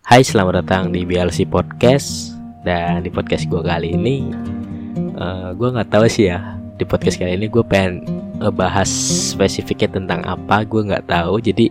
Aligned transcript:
Hai, 0.00 0.24
selamat 0.24 0.64
datang 0.64 0.96
di 0.96 1.04
BLC 1.04 1.44
Podcast. 1.44 2.32
Dan 2.64 3.04
di 3.04 3.12
podcast 3.12 3.44
gue 3.44 3.60
kali 3.60 3.92
ini 3.92 4.32
uh, 5.20 5.52
Gue 5.52 5.68
gak 5.76 5.92
tahu 5.92 6.08
sih 6.08 6.32
ya 6.32 6.56
Di 6.80 6.88
podcast 6.88 7.20
kali 7.20 7.36
ini 7.36 7.48
gue 7.48 7.60
pengen 7.60 8.04
bahas 8.56 8.88
spesifiknya 9.36 10.00
tentang 10.00 10.24
apa 10.24 10.64
Gue 10.64 10.88
gak 10.88 11.04
tahu. 11.04 11.36
Jadi 11.44 11.68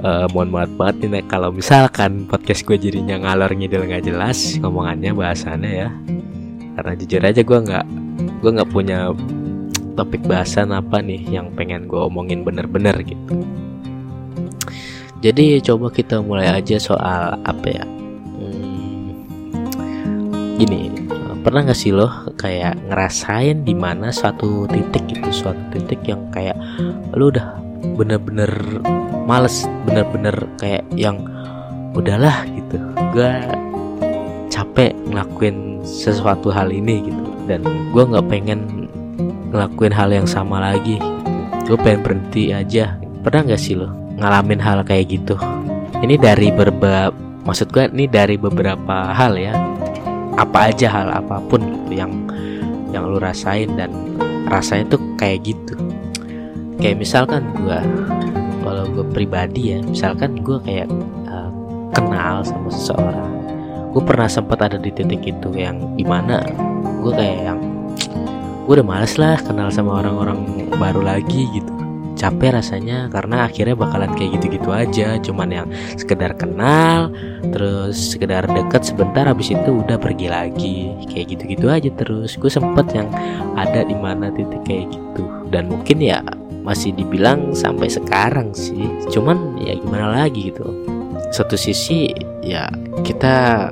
uh, 0.00 0.24
mohon 0.32 0.48
maaf 0.48 0.72
banget 0.80 1.12
nih 1.12 1.28
Kalau 1.28 1.52
misalkan 1.52 2.24
podcast 2.24 2.64
gue 2.64 2.80
jadinya 2.80 3.20
ngalor 3.20 3.52
ngidul 3.52 3.84
gak 3.84 4.08
jelas 4.08 4.56
Ngomongannya 4.64 5.12
bahasannya 5.12 5.72
ya. 5.72 5.88
Karena 6.72 6.92
jujur 6.96 7.20
aja 7.20 7.42
gue 7.44 7.58
gak 7.68 7.86
Gue 8.40 8.50
gak 8.56 8.70
punya 8.72 9.12
topik 9.92 10.24
bahasan 10.24 10.72
apa 10.72 11.04
nih 11.04 11.20
Yang 11.28 11.52
pengen 11.52 11.84
gue 11.84 12.00
omongin 12.00 12.48
bener-bener 12.48 12.96
gitu 13.04 13.44
jadi 15.18 15.58
coba 15.62 15.90
kita 15.90 16.22
mulai 16.22 16.46
aja 16.46 16.78
soal 16.78 17.34
apa 17.42 17.66
ya? 17.66 17.84
Hmm, 18.38 19.26
gini 20.58 20.94
pernah 21.42 21.70
gak 21.70 21.78
sih 21.78 21.94
lo 21.94 22.10
kayak 22.36 22.76
ngerasain 22.90 23.62
di 23.62 23.72
mana 23.72 24.10
suatu 24.10 24.66
titik 24.68 25.06
itu 25.16 25.30
suatu 25.30 25.60
titik 25.72 26.02
yang 26.04 26.28
kayak 26.34 26.58
lo 27.14 27.30
udah 27.30 27.56
bener-bener 27.94 28.50
males 29.24 29.64
bener-bener 29.86 30.34
kayak 30.58 30.84
yang 30.98 31.24
udahlah 31.94 32.42
gitu 32.52 32.76
gue 33.14 33.32
capek 34.50 34.92
ngelakuin 35.08 35.80
sesuatu 35.86 36.50
hal 36.50 36.68
ini 36.68 37.06
gitu 37.06 37.24
dan 37.46 37.64
gue 37.94 38.02
nggak 38.02 38.28
pengen 38.28 38.90
ngelakuin 39.48 39.94
hal 39.94 40.12
yang 40.12 40.28
sama 40.28 40.60
lagi. 40.60 41.00
Gue 41.64 41.76
pengen 41.80 42.04
berhenti 42.04 42.52
aja. 42.52 43.00
Pernah 43.24 43.56
gak 43.56 43.60
sih 43.60 43.76
lo 43.76 44.07
ngalamin 44.18 44.58
hal 44.58 44.82
kayak 44.82 45.14
gitu. 45.14 45.38
Ini 46.02 46.18
dari 46.18 46.50
beberapa 46.50 47.14
maksud 47.46 47.70
gue 47.70 47.86
ini 47.94 48.10
dari 48.10 48.34
beberapa 48.34 49.14
hal 49.14 49.38
ya. 49.38 49.54
Apa 50.38 50.70
aja 50.70 50.86
hal 50.90 51.08
apa 51.10 51.42
pun 51.46 51.62
gitu 51.62 51.98
yang 51.98 52.12
yang 52.94 53.06
lu 53.06 53.18
rasain 53.18 53.74
dan 53.78 53.90
rasanya 54.50 54.98
tuh 54.98 55.02
kayak 55.18 55.46
gitu. 55.46 55.74
Kayak 56.78 57.02
misalkan 57.02 57.46
gue 57.58 57.78
kalau 58.62 58.84
gue 58.92 59.06
pribadi 59.14 59.74
ya 59.74 59.78
misalkan 59.82 60.38
gue 60.42 60.58
kayak 60.62 60.90
uh, 61.30 61.50
kenal 61.94 62.42
sama 62.42 62.68
seseorang. 62.70 63.30
Gue 63.94 64.02
pernah 64.04 64.28
sempat 64.30 64.62
ada 64.62 64.78
di 64.78 64.92
titik 64.92 65.24
itu 65.26 65.48
yang 65.54 65.96
di 65.98 66.06
mana 66.06 66.42
gue 67.02 67.12
kayak 67.14 67.38
yang 67.54 67.58
gue 68.68 68.72
udah 68.78 68.86
males 68.86 69.16
lah 69.16 69.40
kenal 69.40 69.72
sama 69.72 70.04
orang-orang 70.04 70.68
baru 70.76 71.00
lagi 71.00 71.48
gitu 71.56 71.87
capek 72.18 72.58
rasanya 72.58 73.06
karena 73.08 73.46
akhirnya 73.46 73.78
bakalan 73.78 74.10
kayak 74.18 74.42
gitu-gitu 74.42 74.74
aja 74.74 75.14
cuman 75.22 75.48
yang 75.48 75.68
sekedar 75.94 76.34
kenal 76.34 77.14
terus 77.54 78.18
sekedar 78.18 78.50
deket 78.50 78.82
sebentar 78.82 79.24
habis 79.30 79.54
itu 79.54 79.70
udah 79.70 79.94
pergi 80.00 80.26
lagi. 80.26 80.90
Kayak 81.06 81.26
gitu-gitu 81.36 81.66
aja 81.68 81.90
terus. 81.94 82.34
Gue 82.40 82.50
sempet 82.50 82.88
yang 82.96 83.08
ada 83.54 83.84
di 83.84 83.94
mana 83.94 84.32
titik 84.32 84.64
kayak 84.64 84.90
gitu. 84.90 85.22
Dan 85.52 85.68
mungkin 85.70 86.00
ya 86.00 86.24
masih 86.64 86.96
dibilang 86.96 87.54
sampai 87.54 87.86
sekarang 87.92 88.50
sih. 88.56 88.88
Cuman 89.12 89.60
ya 89.60 89.76
gimana 89.76 90.24
lagi 90.24 90.50
gitu. 90.50 90.66
Satu 91.30 91.54
sisi 91.54 92.08
ya 92.40 92.66
kita 93.04 93.68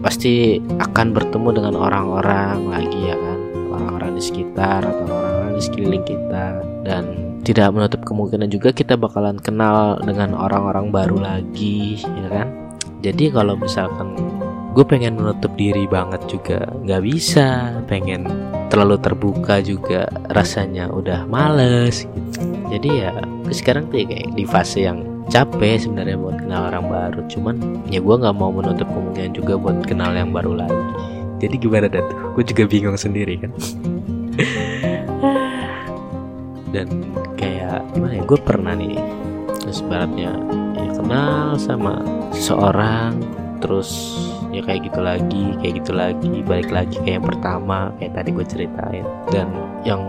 pasti 0.00 0.62
akan 0.78 1.12
bertemu 1.12 1.48
dengan 1.60 1.74
orang-orang 1.76 2.70
lagi 2.70 3.00
ya 3.10 3.16
kan. 3.18 3.38
Orang-orang 3.74 4.10
di 4.14 4.22
sekitar 4.22 4.80
atau 4.86 5.04
orang-orang 5.10 5.52
di 5.58 5.62
sekeliling 5.62 6.04
kita. 6.06 6.46
Dan 6.86 7.33
tidak 7.44 7.76
menutup 7.76 8.00
kemungkinan 8.08 8.48
juga 8.48 8.72
kita 8.72 8.96
bakalan 8.96 9.36
kenal 9.36 10.00
dengan 10.00 10.32
orang-orang 10.32 10.88
baru 10.88 11.20
lagi 11.20 12.00
ya 12.00 12.28
kan? 12.32 12.48
Jadi 13.04 13.28
kalau 13.28 13.52
misalkan 13.60 14.16
gue 14.72 14.82
pengen 14.82 15.20
menutup 15.20 15.52
diri 15.60 15.84
banget 15.84 16.24
juga 16.24 16.64
nggak 16.82 17.02
bisa 17.04 17.78
pengen 17.84 18.24
terlalu 18.72 18.96
terbuka 18.96 19.60
juga 19.60 20.08
rasanya 20.32 20.88
udah 20.88 21.28
males 21.28 22.08
gitu. 22.08 22.40
Jadi 22.72 22.88
ya 23.04 23.12
sekarang 23.52 23.92
tuh 23.92 24.02
ya 24.02 24.06
kayak 24.08 24.26
di 24.32 24.44
fase 24.48 24.88
yang 24.88 25.04
capek 25.28 25.84
sebenarnya 25.84 26.16
buat 26.16 26.40
kenal 26.40 26.72
orang 26.72 26.86
baru. 26.88 27.20
Cuman 27.28 27.54
ya 27.92 28.00
gue 28.00 28.16
nggak 28.24 28.36
mau 28.40 28.50
menutup 28.50 28.88
kemungkinan 28.88 29.36
juga 29.36 29.60
buat 29.60 29.84
kenal 29.84 30.16
yang 30.16 30.32
baru 30.32 30.64
lagi. 30.64 30.82
Jadi 31.44 31.60
gimana 31.60 31.92
dah 31.92 32.00
tuh 32.08 32.18
gue 32.40 32.44
juga 32.56 32.64
bingung 32.64 32.96
sendiri 32.96 33.36
kan? 33.36 33.52
Dan 36.74 36.90
kayak 37.44 37.80
gimana 37.92 38.12
ya 38.16 38.24
gue 38.24 38.40
pernah 38.40 38.72
nih 38.72 38.96
terus 39.60 39.78
baratnya 39.84 40.32
ya 40.80 40.88
kenal 40.96 41.60
sama 41.60 42.00
seseorang 42.32 43.20
terus 43.60 44.16
ya 44.48 44.64
kayak 44.64 44.88
gitu 44.88 45.00
lagi 45.04 45.44
kayak 45.60 45.74
gitu 45.84 45.92
lagi 45.92 46.34
balik 46.44 46.72
lagi 46.72 46.96
kayak 47.04 47.20
yang 47.20 47.26
pertama 47.28 47.78
kayak 47.96 48.12
tadi 48.12 48.28
gue 48.32 48.46
ceritain. 48.48 49.06
Dan 49.32 49.48
yang 49.84 50.00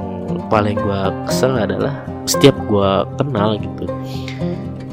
paling 0.47 0.79
gue 0.79 1.01
kesel 1.29 1.55
adalah 1.55 2.03
setiap 2.25 2.55
gue 2.65 2.91
kenal 3.19 3.57
gitu 3.61 3.85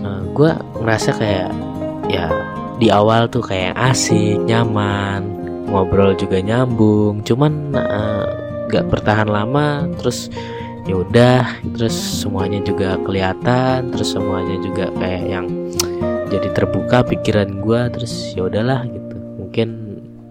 nah, 0.05 0.21
gue 0.33 0.51
ngerasa 0.83 1.11
kayak 1.17 1.51
ya 2.13 2.29
di 2.77 2.93
awal 2.93 3.31
tuh 3.31 3.41
kayak 3.41 3.73
asik 3.79 4.37
nyaman 4.45 5.25
ngobrol 5.71 6.13
juga 6.13 6.43
nyambung 6.45 7.25
cuman 7.25 7.73
uh, 7.73 8.27
gak 8.69 8.89
bertahan 8.93 9.29
lama 9.29 9.89
terus 10.01 10.29
ya 10.83 10.95
udah 10.99 11.43
terus 11.79 11.95
semuanya 11.95 12.59
juga 12.63 12.99
kelihatan 13.07 13.95
terus 13.95 14.15
semuanya 14.15 14.59
juga 14.59 14.91
kayak 14.99 15.25
yang 15.31 15.47
jadi 16.33 16.49
terbuka 16.57 17.05
pikiran 17.07 17.61
gue 17.61 17.81
terus 17.93 18.33
ya 18.33 18.49
udahlah 18.49 18.89
gitu. 18.89 19.17
Mungkin 19.37 19.69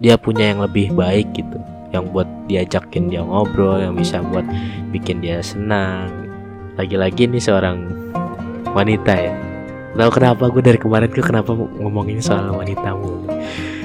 dia 0.02 0.18
punya 0.18 0.50
yang 0.50 0.66
lebih 0.66 0.98
baik 0.98 1.30
gitu 1.38 1.62
yang 1.94 2.10
buat 2.10 2.26
diajakin 2.50 3.12
dia 3.12 3.22
ngobrol 3.22 3.78
yang 3.78 3.94
bisa 3.94 4.18
buat 4.34 4.44
bikin 4.90 5.22
dia 5.22 5.46
senang. 5.46 6.10
Lagi-lagi 6.76 7.30
nih 7.30 7.44
seorang 7.44 7.86
wanita 8.74 9.14
ya. 9.14 9.36
Tahu 9.94 10.10
kenapa 10.10 10.50
gue 10.50 10.64
dari 10.64 10.80
kemarin 10.80 11.12
tuh 11.12 11.22
kenapa 11.22 11.52
ngomongin 11.54 12.18
soal 12.24 12.50
wanita 12.56 12.96
mulu 12.96 13.28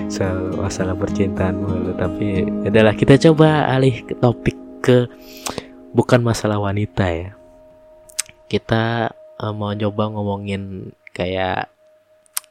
soal 0.06 0.54
masalah 0.54 0.94
percintaan 0.94 1.58
mulu 1.58 1.90
tapi 1.98 2.46
ya 2.62 2.70
adalah 2.70 2.94
kita 2.94 3.18
coba 3.18 3.66
alih 3.74 4.06
ke 4.06 4.14
topik 4.22 4.54
ke 4.78 5.10
bukan 5.96 6.20
masalah 6.20 6.60
wanita 6.60 7.08
ya. 7.08 7.32
Kita 8.52 9.08
uh, 9.40 9.52
mau 9.56 9.72
coba 9.72 10.12
ngomongin 10.12 10.92
kayak 11.16 11.72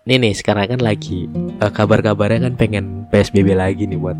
ini 0.09 0.29
nih 0.29 0.33
sekarang 0.33 0.73
kan 0.73 0.81
lagi 0.81 1.29
uh, 1.61 1.69
kabar-kabarnya 1.69 2.50
kan 2.50 2.53
pengen 2.57 3.05
PSBB 3.13 3.53
lagi 3.53 3.85
nih 3.85 4.01
buat 4.01 4.17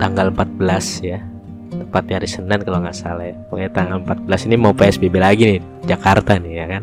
tanggal 0.00 0.32
14 0.32 1.04
ya. 1.04 1.20
Tepatnya 1.74 2.24
hari 2.24 2.28
Senin 2.32 2.60
kalau 2.64 2.80
nggak 2.80 2.96
salah 2.96 3.28
ya. 3.28 3.36
Pokoknya 3.52 3.70
tanggal 3.76 3.98
14 4.00 4.48
ini 4.48 4.56
mau 4.56 4.72
PSBB 4.72 5.14
lagi 5.20 5.42
nih 5.44 5.60
Jakarta 5.84 6.40
nih 6.40 6.52
ya 6.56 6.66
kan. 6.72 6.82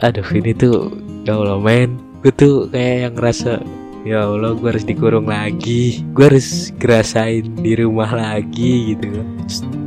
Aduh 0.00 0.28
ini 0.32 0.56
tuh 0.56 0.88
ya 1.28 1.36
Allah 1.36 1.60
men. 1.60 2.00
Gue 2.24 2.32
tuh 2.32 2.72
kayak 2.72 2.96
yang 3.04 3.12
ngerasa 3.20 3.60
ya 4.04 4.28
Allah 4.28 4.52
gue 4.52 4.68
harus 4.68 4.84
dikurung 4.84 5.26
lagi. 5.26 6.04
Gue 6.12 6.28
harus 6.28 6.70
ngerasain 6.76 7.48
di 7.58 7.72
rumah 7.80 8.12
lagi 8.12 8.94
gitu. 8.94 9.24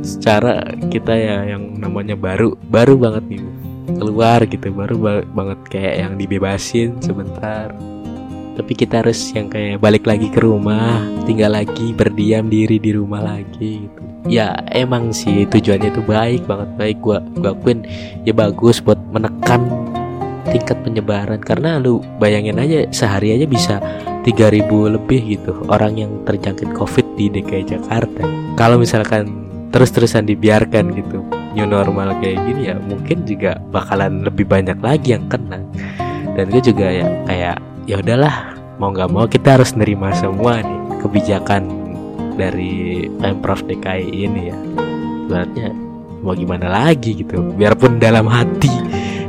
Secara 0.02 0.66
kita 0.90 1.14
ya 1.14 1.56
yang 1.56 1.78
namanya 1.78 2.18
baru 2.18 2.58
baru 2.68 2.98
banget 2.98 3.24
nih. 3.30 3.42
Keluar 3.88 4.44
gitu 4.44 4.68
baru 4.74 4.94
ba 5.00 5.12
banget 5.32 5.58
kayak 5.70 5.94
yang 6.02 6.12
dibebasin 6.18 6.98
sebentar. 7.00 7.72
Tapi 8.58 8.74
kita 8.74 9.06
harus 9.06 9.30
yang 9.38 9.46
kayak 9.46 9.78
balik 9.78 10.02
lagi 10.02 10.26
ke 10.34 10.42
rumah 10.42 10.98
tinggal 11.30 11.54
lagi 11.54 11.94
berdiam 11.94 12.50
diri 12.50 12.82
di 12.82 12.90
rumah 12.90 13.22
lagi 13.22 13.86
gitu. 13.86 14.02
Ya 14.26 14.58
emang 14.74 15.14
sih 15.14 15.46
tujuannya 15.46 15.94
itu 15.94 16.02
baik 16.02 16.42
banget 16.50 16.68
baik 16.74 16.98
gua 17.00 17.22
gua 17.38 17.54
akuin. 17.54 17.86
Ya 18.26 18.34
bagus 18.34 18.82
buat 18.82 18.98
menekan 19.14 19.62
tingkat 20.50 20.80
penyebaran. 20.82 21.38
Karena 21.38 21.78
lu 21.78 22.02
bayangin 22.18 22.58
aja 22.58 22.88
sehari 22.90 23.38
aja 23.38 23.46
bisa 23.46 23.78
3000 24.28 24.68
lebih 24.68 25.40
gitu 25.40 25.56
orang 25.72 25.96
yang 25.96 26.12
terjangkit 26.28 26.76
covid 26.76 27.04
di 27.16 27.32
DKI 27.32 27.64
Jakarta. 27.64 28.28
Kalau 28.60 28.76
misalkan 28.76 29.32
terus-terusan 29.72 30.28
dibiarkan 30.28 30.92
gitu 30.92 31.24
new 31.56 31.64
normal 31.64 32.12
kayak 32.20 32.44
gini 32.44 32.68
ya 32.68 32.76
mungkin 32.76 33.24
juga 33.24 33.56
bakalan 33.72 34.20
lebih 34.20 34.44
banyak 34.44 34.76
lagi 34.84 35.16
yang 35.16 35.24
kena. 35.32 35.64
Dan 36.36 36.52
gue 36.52 36.60
juga 36.60 36.86
ya 36.92 37.08
kayak 37.24 37.56
ya 37.88 37.96
udahlah 38.04 38.52
mau 38.76 38.92
nggak 38.92 39.08
mau 39.08 39.24
kita 39.24 39.56
harus 39.56 39.72
nerima 39.72 40.12
semua 40.12 40.60
nih 40.60 40.80
kebijakan 41.00 41.64
dari 42.36 43.08
pemprov 43.16 43.64
DKI 43.64 44.12
ini 44.12 44.42
ya. 44.52 44.56
Berarti 45.28 45.58
mau 46.20 46.36
gimana 46.36 46.68
lagi 46.68 47.24
gitu 47.24 47.40
biarpun 47.56 47.96
dalam 47.96 48.28
hati 48.28 48.70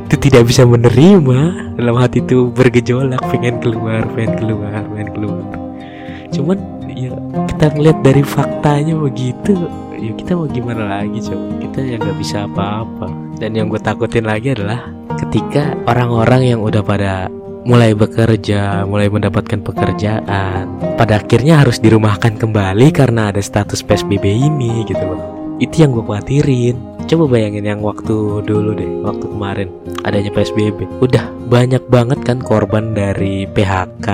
itu 0.09 0.17
tidak 0.25 0.49
bisa 0.49 0.65
menerima 0.65 1.39
dalam 1.77 1.95
hati 2.01 2.25
itu 2.25 2.49
bergejolak 2.49 3.21
pengen 3.29 3.61
keluar 3.61 4.01
pengen 4.17 4.33
keluar 4.41 4.81
pengen 4.89 5.09
keluar 5.13 5.45
cuman 6.33 6.57
ya 6.89 7.13
kita 7.53 7.65
ngeliat 7.77 7.97
dari 8.01 8.23
faktanya 8.25 8.97
begitu 8.97 9.53
ya 10.01 10.11
kita 10.17 10.33
mau 10.33 10.49
gimana 10.49 10.97
lagi 10.97 11.21
coba 11.21 11.45
kita 11.61 11.79
yang 11.85 11.99
nggak 12.01 12.17
bisa 12.17 12.49
apa-apa 12.49 13.05
dan 13.37 13.53
yang 13.53 13.69
gue 13.69 13.77
takutin 13.77 14.25
lagi 14.25 14.57
adalah 14.57 14.89
ketika 15.21 15.77
orang-orang 15.85 16.57
yang 16.57 16.59
udah 16.65 16.81
pada 16.81 17.29
mulai 17.69 17.93
bekerja, 17.93 18.87
mulai 18.87 19.11
mendapatkan 19.11 19.61
pekerjaan. 19.61 20.65
Pada 20.97 21.21
akhirnya 21.21 21.61
harus 21.61 21.77
dirumahkan 21.77 22.39
kembali 22.39 22.87
karena 22.89 23.29
ada 23.29 23.43
status 23.43 23.85
PSBB 23.85 24.25
ini 24.25 24.87
gitu 24.89 25.03
loh. 25.05 25.38
Itu 25.59 25.75
yang 25.83 25.91
gue 25.91 26.03
khawatirin. 26.03 26.75
Coba 27.09 27.25
bayangin 27.27 27.67
yang 27.67 27.81
waktu 27.83 28.45
dulu 28.47 28.71
deh, 28.77 28.87
waktu 29.03 29.25
kemarin 29.27 29.67
adanya 30.07 30.31
PSBB. 30.31 30.87
Udah 31.03 31.27
banyak 31.51 31.83
banget 31.91 32.19
kan 32.23 32.39
korban 32.39 32.95
dari 32.95 33.43
PHK 33.51 34.07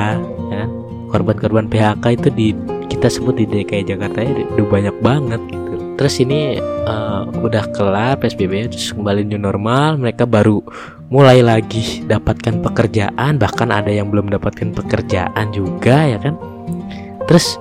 ya. 0.50 0.65
Kan? 0.65 0.69
Korban-korban 1.13 1.69
PHK 1.69 2.06
itu 2.18 2.30
di 2.33 2.47
kita 2.89 3.07
sebut 3.07 3.38
di 3.38 3.45
DKI 3.45 3.94
Jakarta 3.94 4.25
ya 4.25 4.31
udah 4.57 4.68
banyak 4.68 4.95
banget 5.06 5.42
gitu. 5.47 5.75
Terus 5.95 6.15
ini 6.19 6.59
uh, 6.89 7.24
udah 7.39 7.71
kelar 7.71 8.19
PSBB 8.19 8.68
terus 8.68 8.91
kembali 8.91 9.24
new 9.27 9.39
normal, 9.39 9.95
mereka 9.95 10.27
baru 10.27 10.59
mulai 11.07 11.39
lagi 11.39 12.03
dapatkan 12.03 12.59
pekerjaan, 12.59 13.39
bahkan 13.39 13.71
ada 13.71 13.88
yang 13.88 14.12
belum 14.12 14.27
dapatkan 14.33 14.75
pekerjaan 14.75 15.56
juga 15.56 16.15
ya 16.15 16.18
kan. 16.19 16.36
Terus 17.30 17.59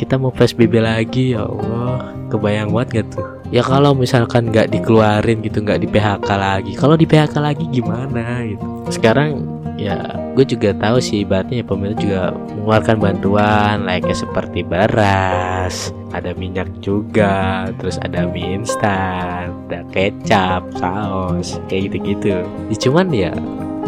kita 0.00 0.16
mau 0.16 0.32
PSBB 0.32 0.80
lagi 0.80 1.36
ya 1.36 1.44
Allah, 1.44 2.16
kebayang 2.32 2.72
banget 2.72 3.04
gak 3.04 3.06
tuh? 3.20 3.26
Ya 3.52 3.60
kalau 3.60 3.92
misalkan 3.92 4.48
nggak 4.48 4.72
dikeluarin 4.72 5.44
gitu, 5.44 5.60
nggak 5.60 5.84
di 5.84 5.88
PHK 5.92 6.28
lagi. 6.40 6.72
Kalau 6.72 6.96
di 6.96 7.04
PHK 7.04 7.36
lagi 7.36 7.68
gimana 7.68 8.40
gitu? 8.48 8.64
Sekarang 8.88 9.44
ya 9.76 10.16
gue 10.32 10.44
juga 10.44 10.72
tahu 10.76 11.00
sih 11.00 11.24
ibaratnya 11.24 11.60
ya, 11.60 11.66
pemerintah 11.68 12.00
juga 12.00 12.22
mengeluarkan 12.52 12.96
bantuan 13.00 13.74
layaknya 13.88 14.12
seperti 14.12 14.60
beras 14.60 15.88
ada 16.12 16.36
minyak 16.36 16.68
juga 16.84 17.64
terus 17.80 17.96
ada 18.04 18.28
mie 18.28 18.60
instan 18.60 19.48
ada 19.72 19.80
kecap 19.88 20.68
saus 20.76 21.56
kayak 21.72 21.96
gitu-gitu 21.96 22.44
ya, 22.68 22.76
cuman 22.76 23.08
ya 23.08 23.32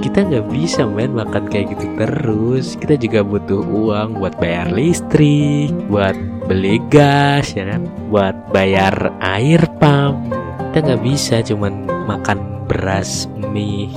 kita 0.00 0.24
nggak 0.24 0.46
bisa 0.48 0.88
main 0.88 1.12
makan 1.12 1.44
kayak 1.50 1.76
gitu 1.76 1.86
terus. 2.00 2.78
Kita 2.80 2.96
juga 2.96 3.20
butuh 3.20 3.60
uang 3.60 4.22
buat 4.22 4.34
bayar 4.40 4.72
listrik 4.72 5.74
buat 5.92 6.16
beli 6.48 6.80
gas 6.88 7.52
ya 7.52 7.68
kan? 7.68 7.84
Buat 8.08 8.34
bayar 8.54 9.12
air 9.20 9.60
pump. 9.76 10.32
Kita 10.72 10.78
nggak 10.88 11.02
bisa 11.04 11.44
cuman 11.44 11.84
makan 12.08 12.64
beras 12.64 13.28
mie 13.52 13.92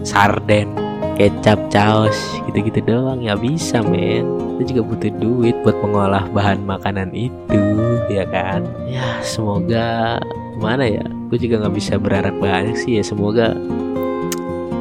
sarden 0.00 0.72
kecap 1.20 1.60
caos 1.68 2.16
gitu-gitu 2.48 2.80
doang. 2.88 3.20
Ya 3.20 3.36
bisa 3.36 3.84
men. 3.84 4.24
Itu 4.56 4.76
juga 4.76 4.82
butuh 4.92 5.12
duit 5.20 5.56
buat 5.60 5.76
mengolah 5.84 6.24
bahan 6.32 6.64
makanan 6.64 7.12
itu 7.12 7.60
ya 8.08 8.24
kan? 8.28 8.64
Ya 8.88 9.20
semoga 9.20 10.20
mana 10.56 10.84
ya? 10.88 11.04
Gue 11.28 11.38
juga 11.40 11.64
nggak 11.64 11.76
bisa 11.76 11.94
berharap 11.96 12.34
banyak 12.40 12.76
sih 12.76 13.00
ya. 13.00 13.04
Semoga 13.04 13.56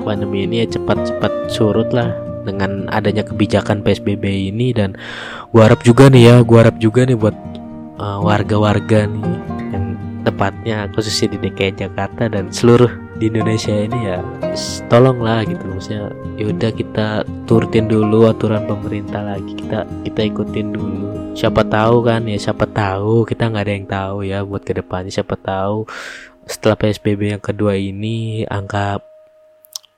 pandemi 0.09 0.49
ini 0.49 0.65
ya 0.65 0.73
cepat-cepat 0.73 1.53
surut 1.53 1.93
lah 1.93 2.09
dengan 2.41 2.89
adanya 2.89 3.21
kebijakan 3.21 3.85
PSBB 3.85 4.49
ini 4.49 4.73
dan 4.73 4.97
gue 5.53 5.61
harap 5.61 5.85
juga 5.85 6.09
nih 6.09 6.23
ya 6.25 6.35
gue 6.41 6.57
harap 6.57 6.81
juga 6.81 7.05
nih 7.05 7.13
buat 7.13 7.37
uh, 8.01 8.19
warga-warga 8.25 9.05
uh, 9.05 9.11
nih 9.13 9.37
yang 9.69 9.85
tepatnya 10.25 10.89
khususnya 10.97 11.37
di 11.37 11.37
DKI 11.45 11.85
Jakarta 11.85 12.25
dan 12.25 12.49
seluruh 12.49 12.89
di 13.19 13.27
Indonesia 13.27 13.75
ini 13.75 13.99
ya 14.07 14.19
tolonglah 14.87 15.43
gitu. 15.43 15.63
Maksudnya 15.67 16.07
yaudah 16.39 16.71
kita 16.71 17.07
turutin 17.43 17.91
dulu 17.91 18.31
aturan 18.31 18.63
pemerintah 18.63 19.35
lagi 19.35 19.53
kita 19.59 19.83
kita 20.07 20.21
ikutin 20.31 20.67
dulu. 20.71 21.35
Siapa 21.35 21.67
tahu 21.67 22.07
kan 22.07 22.23
ya 22.25 22.39
siapa 22.39 22.65
tahu 22.65 23.27
kita 23.27 23.51
nggak 23.51 23.63
ada 23.67 23.73
yang 23.75 23.87
tahu 23.87 24.17
ya 24.23 24.39
buat 24.41 24.63
ke 24.63 24.73
depannya 24.79 25.11
siapa 25.11 25.35
tahu 25.35 25.85
setelah 26.49 26.79
PSBB 26.79 27.37
yang 27.37 27.43
kedua 27.43 27.77
ini 27.77 28.47
angka 28.47 29.08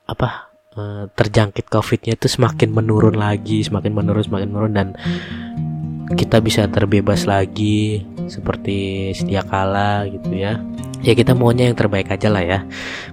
apa 0.08 0.52
eh, 0.76 1.04
terjangkit 1.12 1.66
covidnya 1.70 2.18
itu 2.18 2.26
semakin 2.26 2.70
menurun 2.74 3.16
lagi 3.16 3.62
semakin 3.62 3.92
menurun 3.92 4.24
semakin 4.24 4.48
menurun 4.50 4.74
dan 4.74 4.88
kita 6.14 6.44
bisa 6.44 6.68
terbebas 6.68 7.24
lagi 7.24 8.04
seperti 8.28 9.10
sedia 9.16 9.42
kala 9.42 10.06
gitu 10.08 10.32
ya. 10.36 10.60
Ya 11.02 11.18
kita 11.18 11.34
maunya 11.34 11.66
yang 11.66 11.74
terbaik 11.74 12.14
aja 12.14 12.30
lah 12.30 12.44
ya 12.44 12.58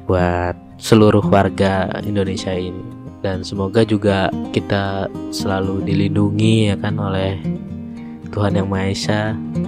buat 0.05 0.53
seluruh 0.77 1.25
warga 1.25 1.89
Indonesia 2.05 2.53
ini. 2.53 2.83
Dan 3.19 3.43
semoga 3.43 3.83
juga 3.83 4.31
kita 4.55 5.11
selalu 5.35 5.83
dilindungi 5.83 6.71
ya 6.71 6.75
kan 6.79 6.95
oleh 6.95 7.35
Tuhan 8.31 8.55
yang 8.55 8.69
Maha 8.69 8.93
Esa. 8.93 9.21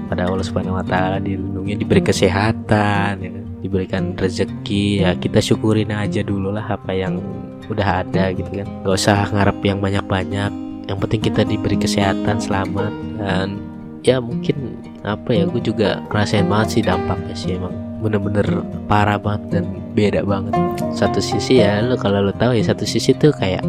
Pada 0.08 0.30
Allah 0.30 0.46
Subhanahu 0.46 0.80
Wa 0.80 0.86
Taala 0.86 1.18
dilindungi 1.20 1.76
diberi 1.82 2.00
kesehatan 2.00 3.12
ya, 3.20 3.30
kan? 3.32 3.46
Diberikan 3.62 4.18
rezeki 4.18 5.06
ya 5.06 5.14
kita 5.16 5.38
syukurin 5.38 5.94
aja 5.94 6.26
dulu 6.26 6.50
lah 6.50 6.66
apa 6.66 6.92
yang 6.92 7.22
udah 7.70 8.04
ada 8.04 8.34
gitu 8.34 8.50
kan. 8.52 8.68
Gak 8.84 8.96
usah 8.98 9.30
ngarep 9.32 9.62
yang 9.64 9.80
banyak-banyak 9.80 10.52
yang 10.90 10.98
penting 10.98 11.22
kita 11.22 11.46
diberi 11.46 11.78
kesehatan 11.78 12.42
selamat 12.42 12.92
dan 13.22 13.62
ya 14.02 14.18
mungkin 14.18 14.82
apa 15.06 15.30
ya 15.30 15.46
gue 15.46 15.62
juga 15.62 16.02
ngerasain 16.10 16.50
banget 16.50 16.68
sih 16.74 16.82
dampaknya 16.82 17.36
sih 17.38 17.56
emang 17.56 17.74
bener-bener 18.02 18.66
parah 18.90 19.22
banget 19.22 19.62
dan 19.62 19.66
beda 19.94 20.26
banget. 20.26 20.58
Satu 20.92 21.22
sisi 21.22 21.62
ya 21.62 21.86
lo 21.86 21.96
kalau 21.96 22.26
lo 22.26 22.34
tahu 22.34 22.58
ya 22.58 22.66
satu 22.66 22.84
sisi 22.84 23.14
tuh 23.14 23.30
kayak 23.38 23.62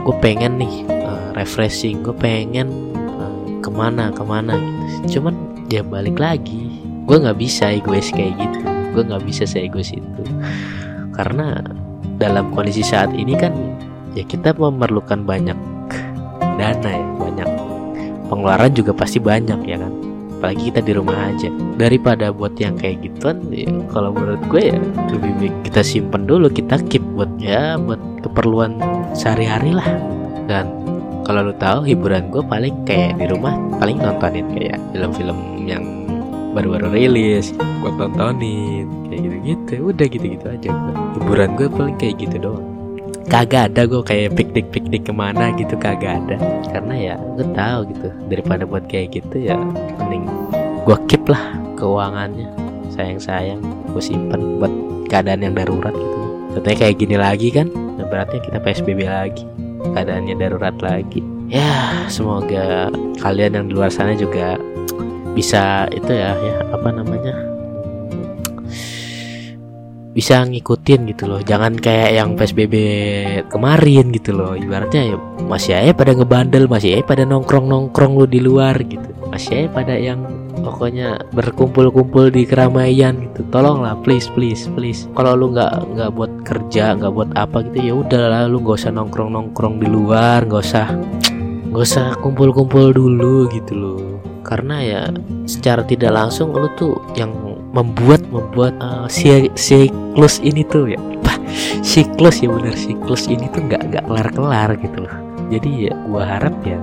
gue 0.00 0.16
pengen 0.24 0.56
nih 0.56 0.88
uh, 0.88 1.36
refreshing 1.36 2.00
gue 2.00 2.16
pengen 2.16 2.72
uh, 3.20 3.60
ke 3.60 3.68
mana 3.68 4.08
ke 4.08 4.24
mana 4.24 4.56
gitu. 4.56 5.20
Cuman 5.20 5.36
dia 5.68 5.84
balik 5.84 6.18
lagi 6.18 6.69
gue 7.10 7.18
nggak 7.18 7.42
bisa 7.42 7.74
egois 7.74 8.06
kayak 8.14 8.38
gitu. 8.38 8.58
Gue 8.94 9.02
nggak 9.02 9.26
bisa 9.26 9.42
egois 9.58 9.90
itu. 9.90 10.22
Karena 11.10 11.58
dalam 12.22 12.54
kondisi 12.54 12.86
saat 12.86 13.10
ini 13.10 13.34
kan 13.34 13.50
ya 14.14 14.22
kita 14.22 14.54
memerlukan 14.54 15.26
banyak 15.26 15.58
dana 16.54 16.90
ya 16.94 17.06
banyak 17.18 17.48
pengeluaran 18.30 18.70
juga 18.78 18.94
pasti 18.94 19.18
banyak 19.18 19.58
ya 19.66 19.82
kan. 19.82 19.90
Apalagi 20.38 20.70
kita 20.70 20.80
di 20.86 20.92
rumah 20.94 21.18
aja. 21.34 21.50
Daripada 21.74 22.30
buat 22.30 22.54
yang 22.62 22.78
kayak 22.78 23.02
gituan 23.02 23.42
ya, 23.50 23.66
kalau 23.90 24.14
menurut 24.14 24.40
gue 24.46 24.70
ya 24.70 24.78
lebih 25.10 25.32
baik 25.42 25.54
kita 25.66 25.82
simpen 25.82 26.30
dulu 26.30 26.46
kita 26.46 26.78
keep 26.86 27.02
buat 27.18 27.28
ya 27.42 27.74
buat 27.74 27.98
keperluan 28.22 28.78
sehari-hari 29.18 29.74
lah. 29.74 29.90
Dan 30.46 30.70
kalau 31.26 31.50
lo 31.50 31.54
tahu 31.58 31.90
hiburan 31.90 32.30
gue 32.30 32.42
paling 32.46 32.86
kayak 32.86 33.18
di 33.18 33.26
rumah 33.26 33.58
paling 33.82 33.98
nontonin 33.98 34.46
kayak 34.54 34.78
film-film 34.94 35.38
yang 35.66 35.84
baru-baru 36.50 36.90
rilis 36.90 37.54
gue 37.54 37.92
tontonin 37.96 38.86
kayak 39.06 39.20
gitu-gitu. 39.26 39.74
Udah 39.90 40.06
gitu-gitu 40.06 40.46
aja 40.50 40.68
gue 40.70 40.94
hiburan 41.18 41.50
gue 41.54 41.68
paling 41.70 41.96
kayak 41.96 42.14
gitu 42.22 42.36
doang. 42.42 42.66
Kagak 43.30 43.70
ada 43.70 43.86
gue 43.86 44.02
kayak 44.02 44.34
piknik 44.34 44.66
piknik 44.74 45.06
ke 45.06 45.12
mana 45.14 45.54
gitu 45.54 45.78
kagak 45.78 46.18
ada. 46.26 46.36
Karena 46.70 46.94
ya 46.98 47.14
gue 47.38 47.46
tahu 47.54 47.78
gitu 47.94 48.08
daripada 48.26 48.62
buat 48.66 48.84
kayak 48.90 49.22
gitu 49.22 49.36
ya 49.46 49.56
mending 50.02 50.26
gue 50.82 50.96
keep 51.06 51.22
lah 51.30 51.54
keuangannya. 51.78 52.50
Sayang 52.90 53.20
sayang 53.22 53.60
gue 53.94 54.02
simpen 54.02 54.58
buat 54.58 54.72
keadaan 55.06 55.46
yang 55.46 55.54
darurat 55.54 55.94
gitu. 55.94 56.18
Contohnya 56.58 56.78
kayak 56.82 56.96
gini 56.98 57.16
lagi 57.16 57.48
kan 57.54 57.70
nah 57.70 58.08
berarti 58.08 58.40
kita 58.42 58.58
psbb 58.58 59.06
lagi 59.06 59.46
keadaannya 59.94 60.34
darurat 60.34 60.74
lagi. 60.82 61.22
Ya 61.50 62.06
semoga 62.06 62.90
kalian 63.18 63.58
yang 63.58 63.66
di 63.66 63.74
luar 63.74 63.90
sana 63.90 64.14
juga 64.14 64.54
bisa 65.32 65.86
itu 65.94 66.10
ya 66.10 66.34
ya 66.36 66.56
apa 66.74 66.88
namanya 66.90 67.50
bisa 70.10 70.42
ngikutin 70.42 71.14
gitu 71.14 71.30
loh. 71.30 71.40
Jangan 71.40 71.78
kayak 71.78 72.10
yang 72.18 72.34
psbb 72.34 72.74
kemarin 73.46 74.10
gitu 74.10 74.34
loh. 74.34 74.58
Ibaratnya 74.58 75.14
ya 75.14 75.16
masih 75.46 75.72
aja 75.78 75.92
pada 75.94 76.12
ngebandel 76.14 76.66
masih 76.66 76.98
aja 76.98 77.04
pada 77.06 77.22
nongkrong 77.22 77.70
nongkrong 77.70 78.18
lu 78.18 78.26
di 78.26 78.42
luar 78.42 78.74
gitu. 78.82 79.06
Masih 79.30 79.64
aja 79.64 79.68
pada 79.70 79.94
yang 79.94 80.26
pokoknya 80.60 81.24
berkumpul-kumpul 81.30 82.34
di 82.34 82.42
keramaian 82.42 83.30
gitu. 83.30 83.46
Tolonglah 83.54 83.94
please 84.02 84.26
please 84.34 84.66
please. 84.74 85.06
Kalau 85.14 85.38
lu 85.38 85.54
nggak 85.54 85.94
nggak 85.94 86.10
buat 86.12 86.32
kerja 86.42 86.98
nggak 86.98 87.12
buat 87.14 87.30
apa 87.38 87.64
gitu 87.70 87.78
ya 87.78 87.94
udahlah 87.94 88.50
lu 88.50 88.60
nggak 88.66 88.76
usah 88.82 88.92
nongkrong 88.92 89.30
nongkrong 89.30 89.78
di 89.78 89.86
luar 89.86 90.42
nggak 90.42 90.62
usah 90.62 90.90
nggak 91.70 91.86
usah 91.86 92.18
kumpul-kumpul 92.18 92.90
dulu 92.90 93.46
gitu 93.54 93.72
loh 93.78 94.19
karena 94.50 94.76
ya 94.82 95.00
secara 95.46 95.86
tidak 95.86 96.10
langsung 96.10 96.50
lu 96.50 96.66
tuh 96.74 96.98
yang 97.14 97.30
membuat 97.70 98.26
membuat 98.34 98.74
uh, 98.82 99.06
si 99.06 99.46
siklus 99.54 100.42
ini 100.42 100.66
tuh 100.66 100.90
ya. 100.90 100.98
Apa 100.98 101.38
siklus 101.86 102.42
ya 102.42 102.50
benar 102.50 102.74
siklus 102.74 103.30
ini 103.30 103.46
tuh 103.54 103.62
nggak 103.62 103.94
nggak 103.94 104.04
kelar 104.10 104.28
kelar 104.34 104.70
gitu 104.82 105.06
loh. 105.06 105.14
Jadi 105.54 105.86
ya 105.86 105.94
gua 106.10 106.26
harap 106.26 106.58
ya 106.66 106.82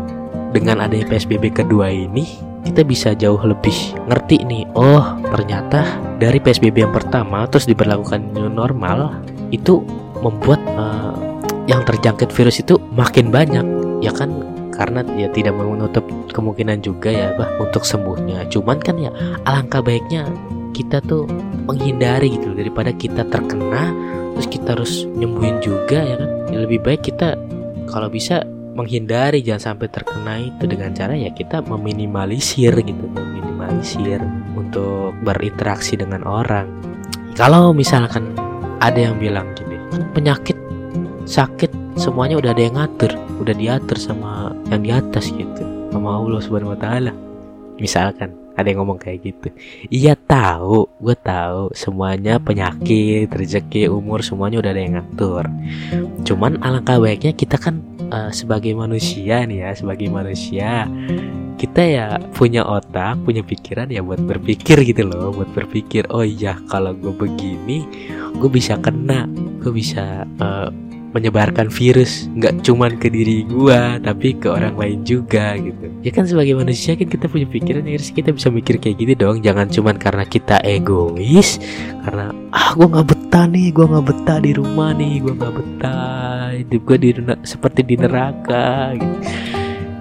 dengan 0.56 0.84
adanya 0.84 1.08
psbb 1.12 1.52
kedua 1.52 1.92
ini 1.92 2.40
kita 2.64 2.84
bisa 2.84 3.16
jauh 3.16 3.40
lebih 3.40 3.76
ngerti 4.08 4.44
nih 4.48 4.64
oh 4.76 5.20
ternyata 5.32 5.84
dari 6.20 6.40
psbb 6.40 6.88
yang 6.88 6.96
pertama 6.96 7.48
terus 7.48 7.68
diberlakukan 7.68 8.32
new 8.32 8.48
normal 8.48 9.12
itu 9.52 9.84
membuat 10.24 10.60
uh, 10.76 11.16
yang 11.68 11.84
terjangkit 11.84 12.32
virus 12.32 12.64
itu 12.64 12.80
makin 12.96 13.30
banyak 13.30 13.64
ya 14.00 14.12
kan 14.16 14.57
karena 14.78 15.02
ya 15.18 15.28
tidak 15.34 15.58
menutup 15.58 16.06
kemungkinan 16.30 16.86
juga 16.86 17.10
ya 17.10 17.34
bah 17.34 17.50
untuk 17.58 17.82
sembuhnya. 17.82 18.46
Cuman 18.54 18.78
kan 18.78 18.96
ya 19.02 19.10
alangkah 19.50 19.82
baiknya 19.82 20.30
kita 20.78 21.02
tuh 21.02 21.26
menghindari 21.66 22.38
gitu 22.38 22.54
daripada 22.54 22.94
kita 22.94 23.26
terkena 23.26 23.90
terus 24.38 24.48
kita 24.54 24.78
harus 24.78 25.10
nyembuhin 25.18 25.58
juga 25.66 26.06
ya 26.06 26.16
kan? 26.22 26.30
Ya, 26.54 26.58
lebih 26.64 26.80
baik 26.86 27.10
kita 27.10 27.34
kalau 27.90 28.08
bisa 28.14 28.46
menghindari 28.78 29.42
jangan 29.42 29.74
sampai 29.74 29.90
terkena 29.90 30.38
itu. 30.38 30.70
Dengan 30.70 30.94
cara 30.94 31.18
ya 31.18 31.34
kita 31.34 31.66
meminimalisir 31.66 32.78
gitu 32.78 33.06
meminimalisir 33.10 34.22
untuk 34.54 35.18
berinteraksi 35.26 35.98
dengan 35.98 36.22
orang. 36.30 36.70
Kalau 37.34 37.74
misalkan 37.74 38.38
ada 38.78 39.10
yang 39.10 39.18
bilang 39.18 39.50
gini 39.58 39.78
kan 39.90 40.06
penyakit 40.14 40.58
sakit 41.26 41.87
semuanya 41.98 42.38
udah 42.38 42.54
ada 42.54 42.62
yang 42.62 42.76
ngatur 42.78 43.12
udah 43.42 43.56
diatur 43.58 43.98
sama 43.98 44.54
yang 44.70 44.82
di 44.86 44.92
atas 44.94 45.34
gitu 45.34 45.64
sama 45.90 46.18
Allah 46.18 46.42
subhanahu 46.42 46.74
wa 46.74 46.80
taala. 46.80 47.12
Misalkan 47.78 48.34
ada 48.58 48.74
yang 48.74 48.82
ngomong 48.82 48.98
kayak 48.98 49.22
gitu 49.22 49.54
iya 49.94 50.18
tahu 50.18 50.90
gue 50.98 51.14
tahu 51.14 51.70
semuanya 51.78 52.42
penyakit 52.42 53.30
rezeki 53.30 53.86
umur 53.86 54.26
semuanya 54.26 54.58
udah 54.62 54.72
ada 54.74 54.82
yang 54.82 54.94
ngatur. 54.98 55.46
Cuman 56.26 56.58
alangkah 56.66 56.98
baiknya 56.98 57.38
kita 57.38 57.62
kan 57.62 57.86
uh, 58.10 58.32
sebagai 58.34 58.74
manusia 58.74 59.44
nih 59.46 59.68
ya 59.68 59.72
sebagai 59.78 60.10
manusia 60.10 60.88
kita 61.58 61.82
ya 61.82 62.06
punya 62.38 62.62
otak 62.62 63.18
punya 63.26 63.42
pikiran 63.42 63.90
ya 63.90 64.06
buat 64.06 64.22
berpikir 64.22 64.86
gitu 64.86 65.10
loh 65.10 65.34
buat 65.34 65.50
berpikir 65.58 66.06
oh 66.14 66.22
iya 66.22 66.58
kalau 66.70 66.94
gue 66.94 67.14
begini 67.14 67.86
gue 68.38 68.50
bisa 68.50 68.78
kena 68.78 69.26
gue 69.62 69.74
bisa 69.74 70.24
uh, 70.38 70.70
menyebarkan 71.16 71.72
virus 71.72 72.28
nggak 72.36 72.68
cuman 72.68 73.00
ke 73.00 73.08
diri 73.08 73.48
gua 73.48 73.96
tapi 74.04 74.36
ke 74.36 74.52
orang 74.52 74.76
lain 74.76 75.02
juga 75.08 75.56
gitu. 75.56 75.88
Ya 76.04 76.12
kan 76.12 76.28
sebagai 76.28 76.60
manusia 76.60 77.00
kan 77.00 77.08
kita 77.08 77.32
punya 77.32 77.48
pikiran 77.48 77.88
ya 77.88 77.96
harus 77.96 78.12
kita 78.12 78.36
bisa 78.36 78.52
mikir 78.52 78.76
kayak 78.78 79.00
gitu 79.00 79.14
dong. 79.16 79.40
Jangan 79.40 79.72
cuman 79.72 79.96
karena 79.96 80.26
kita 80.28 80.60
egois 80.68 81.64
karena 82.04 82.36
ah 82.52 82.76
gua 82.76 82.88
nggak 82.92 83.08
betah 83.08 83.46
nih 83.48 83.68
gua 83.72 83.86
nggak 83.88 84.06
betah 84.12 84.38
di 84.44 84.52
rumah 84.52 84.90
nih 84.92 85.14
gua 85.24 85.34
nggak 85.36 85.54
betah 85.56 86.52
hidup 86.54 86.82
gua 86.84 86.98
di 87.00 87.10
seperti 87.48 87.80
di 87.88 87.96
neraka 87.96 88.94
gitu. 89.00 89.18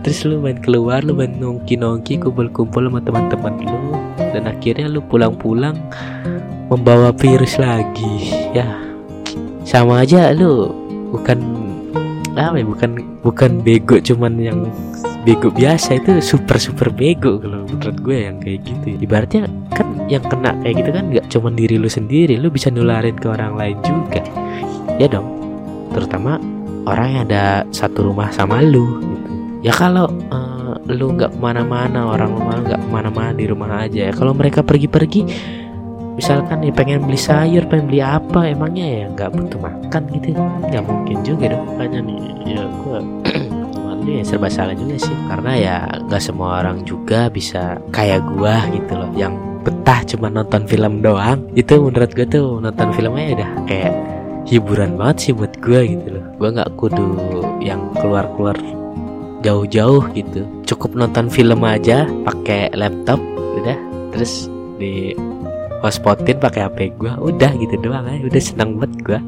Terus 0.07 0.19
lu 0.23 0.39
main 0.39 0.59
keluar 0.63 1.03
lu 1.03 1.19
main 1.19 1.35
nongki 1.35 1.75
nongki 1.79 2.23
kumpul-kumpul 2.23 2.87
sama 2.87 3.03
teman-teman 3.03 3.55
lu 3.63 3.99
dan 4.19 4.47
akhirnya 4.47 4.87
lu 4.87 5.03
pulang-pulang 5.03 5.75
membawa 6.71 7.11
virus 7.15 7.59
lagi 7.59 8.31
ya. 8.55 8.67
Sama 9.67 10.07
aja 10.07 10.31
lu 10.31 10.86
bukan 11.17 11.39
apa 12.37 12.61
ya 12.61 12.67
bukan 12.69 12.91
bukan 13.25 13.65
bego 13.65 13.97
cuman 13.97 14.37
yang 14.37 14.69
bego 15.25 15.49
biasa 15.49 15.99
itu 15.99 16.21
super 16.21 16.61
super 16.61 16.93
bego 16.93 17.41
kalau 17.41 17.65
menurut 17.65 17.97
gue 18.05 18.17
yang 18.29 18.37
kayak 18.39 18.63
gitu. 18.63 19.01
Ibaratnya 19.01 19.49
kan 19.73 19.89
yang 20.07 20.23
kena 20.29 20.53
kayak 20.63 20.85
gitu 20.85 20.91
kan 20.93 21.05
nggak 21.11 21.27
cuman 21.33 21.53
diri 21.57 21.81
lu 21.81 21.89
sendiri 21.91 22.37
lu 22.39 22.53
bisa 22.53 22.69
nularin 22.71 23.17
ke 23.17 23.27
orang 23.27 23.57
lain 23.57 23.77
juga. 23.83 24.23
Ya 25.01 25.09
dong 25.09 25.27
terutama 25.97 26.37
orang 26.87 27.07
yang 27.11 27.23
ada 27.33 27.65
satu 27.73 28.13
rumah 28.13 28.31
sama 28.31 28.61
lu 28.63 29.01
gitu. 29.01 29.33
ya 29.67 29.73
kalau 29.73 30.07
uh, 30.31 30.79
lu 30.87 31.17
nggak 31.17 31.35
ke 31.35 31.39
mana-mana 31.41 32.07
orang 32.07 32.31
rumah 32.31 32.63
nggak 32.63 32.81
ke 32.85 32.89
mana-mana 32.93 33.31
di 33.33 33.45
rumah 33.49 33.71
aja. 33.83 34.01
Ya 34.07 34.13
kalau 34.15 34.37
mereka 34.37 34.61
pergi-pergi 34.63 35.21
misalkan 36.17 36.65
nih 36.65 36.73
pengen 36.73 37.05
beli 37.05 37.21
sayur 37.21 37.63
pengen 37.69 37.87
beli 37.93 38.01
apa 38.01 38.51
emangnya 38.51 38.87
ya 38.89 39.05
nggak 39.13 39.31
butuh 39.37 39.61
makan 39.61 40.03
gitu? 40.17 40.29
Nggak 40.73 40.85
mungkin 40.89 41.17
juga 41.23 41.45
dong. 41.53 41.65
Makanya 41.77 42.01
nih 42.03 42.21
ya 42.49 42.63
gue 42.65 42.99
ya 44.17 44.23
serba 44.25 44.49
salah 44.49 44.75
juga 44.75 44.97
sih. 44.97 45.17
Karena 45.29 45.53
ya 45.55 45.77
nggak 46.09 46.23
semua 46.25 46.65
orang 46.65 46.83
juga 46.89 47.29
bisa 47.29 47.77
kayak 47.93 48.25
gua 48.35 48.65
gitu 48.73 48.93
loh. 48.97 49.11
Yang 49.15 49.35
betah 49.67 50.01
cuma 50.09 50.27
nonton 50.33 50.63
film 50.65 51.05
doang. 51.05 51.39
Itu 51.53 51.79
menurut 51.83 52.11
gue 52.17 52.27
tuh 52.27 52.63
nonton 52.65 52.89
filmnya 52.97 53.37
udah 53.37 53.51
kayak 53.69 53.95
hiburan 54.47 54.95
banget 54.95 55.17
sih 55.29 55.33
buat 55.35 55.53
gue 55.59 55.81
gitu 55.85 56.09
loh. 56.17 56.25
Gue 56.39 56.49
nggak 56.55 56.71
kudu 56.79 57.07
yang 57.61 57.83
keluar 57.99 58.25
keluar 58.39 58.57
jauh-jauh 59.43 60.07
gitu. 60.15 60.47
Cukup 60.65 60.95
nonton 60.95 61.29
film 61.29 61.61
aja 61.67 62.07
pakai 62.25 62.73
laptop 62.79 63.19
udah. 63.59 63.79
Terus 64.15 64.49
di 64.79 65.13
hotspotin 65.85 66.39
pakai 66.41 66.69
HP 66.69 66.79
gue 66.97 67.13
udah 67.13 67.51
gitu 67.61 67.75
doang 67.83 68.09
aja 68.09 68.25
udah 68.25 68.43
seneng 68.43 68.81
banget 68.81 68.93
gue 69.05 69.21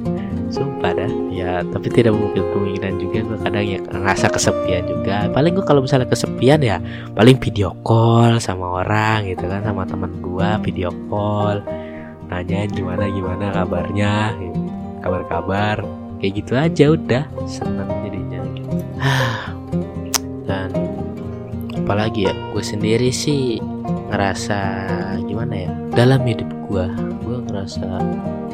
sumpah 0.48 0.92
dah. 0.96 1.12
Ya 1.28 1.60
tapi 1.62 1.88
tidak 1.92 2.16
mungkin 2.16 2.42
kemungkinan 2.50 2.94
juga 2.98 3.18
gue 3.24 3.38
kadang 3.44 3.64
ya 3.64 3.78
ngerasa 3.84 4.26
kesepian 4.32 4.82
juga. 4.88 5.16
Paling 5.30 5.52
gue 5.54 5.64
kalau 5.64 5.80
misalnya 5.84 6.08
kesepian 6.08 6.60
ya 6.64 6.76
paling 7.14 7.36
video 7.38 7.76
call 7.84 8.40
sama 8.40 8.82
orang 8.84 9.28
gitu 9.28 9.44
kan 9.46 9.62
sama 9.62 9.84
teman 9.84 10.12
gue 10.18 10.48
video 10.64 10.90
call. 11.12 11.62
Nanyain 12.28 12.68
gimana 12.72 13.08
gimana 13.08 13.52
kabarnya 13.52 14.34
kabar-kabar. 15.04 15.84
Kayak 16.18 16.32
gitu 16.42 16.52
aja 16.58 16.84
udah 16.98 17.22
seneng 17.46 17.88
jadinya. 18.02 18.40
Gitu. 18.42 18.70
dan 20.48 20.70
apalagi 21.78 22.26
ya 22.26 22.34
gue 22.52 22.64
sendiri 22.64 23.14
sih 23.14 23.62
ngerasa 24.08 24.58
gimana 25.24 25.54
ya? 25.68 25.72
Dalam 25.94 26.24
hidup 26.24 26.48
gue 26.68 26.86
gue 27.24 27.38
ngerasa 27.48 27.86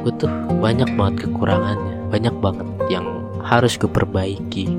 gue 0.02 0.12
tuh 0.20 0.30
banyak 0.60 0.90
banget 0.98 1.26
kekurangannya 1.26 1.96
banyak 2.10 2.34
banget 2.42 2.68
yang 2.90 3.06
harus 3.42 3.78
gue 3.78 3.88
perbaiki. 3.88 4.70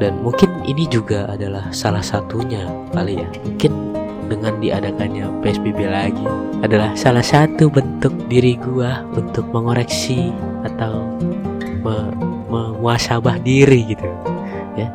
Dan 0.00 0.24
mungkin 0.24 0.48
ini 0.64 0.88
juga 0.88 1.28
adalah 1.28 1.68
salah 1.72 2.00
satunya 2.00 2.64
kali 2.92 3.20
ya. 3.20 3.28
Mungkin 3.44 3.72
dengan 4.30 4.54
diadakannya 4.62 5.26
PSBB 5.42 5.90
lagi 5.90 6.24
adalah 6.62 6.94
salah 6.94 7.20
satu 7.20 7.66
bentuk 7.66 8.14
diri 8.30 8.54
gua 8.62 9.02
untuk 9.18 9.44
mengoreksi 9.50 10.30
atau 10.62 11.02
me 11.82 12.14
memuasabah 12.50 13.42
diri 13.42 13.94
gitu 13.94 14.06
ya. 14.78 14.88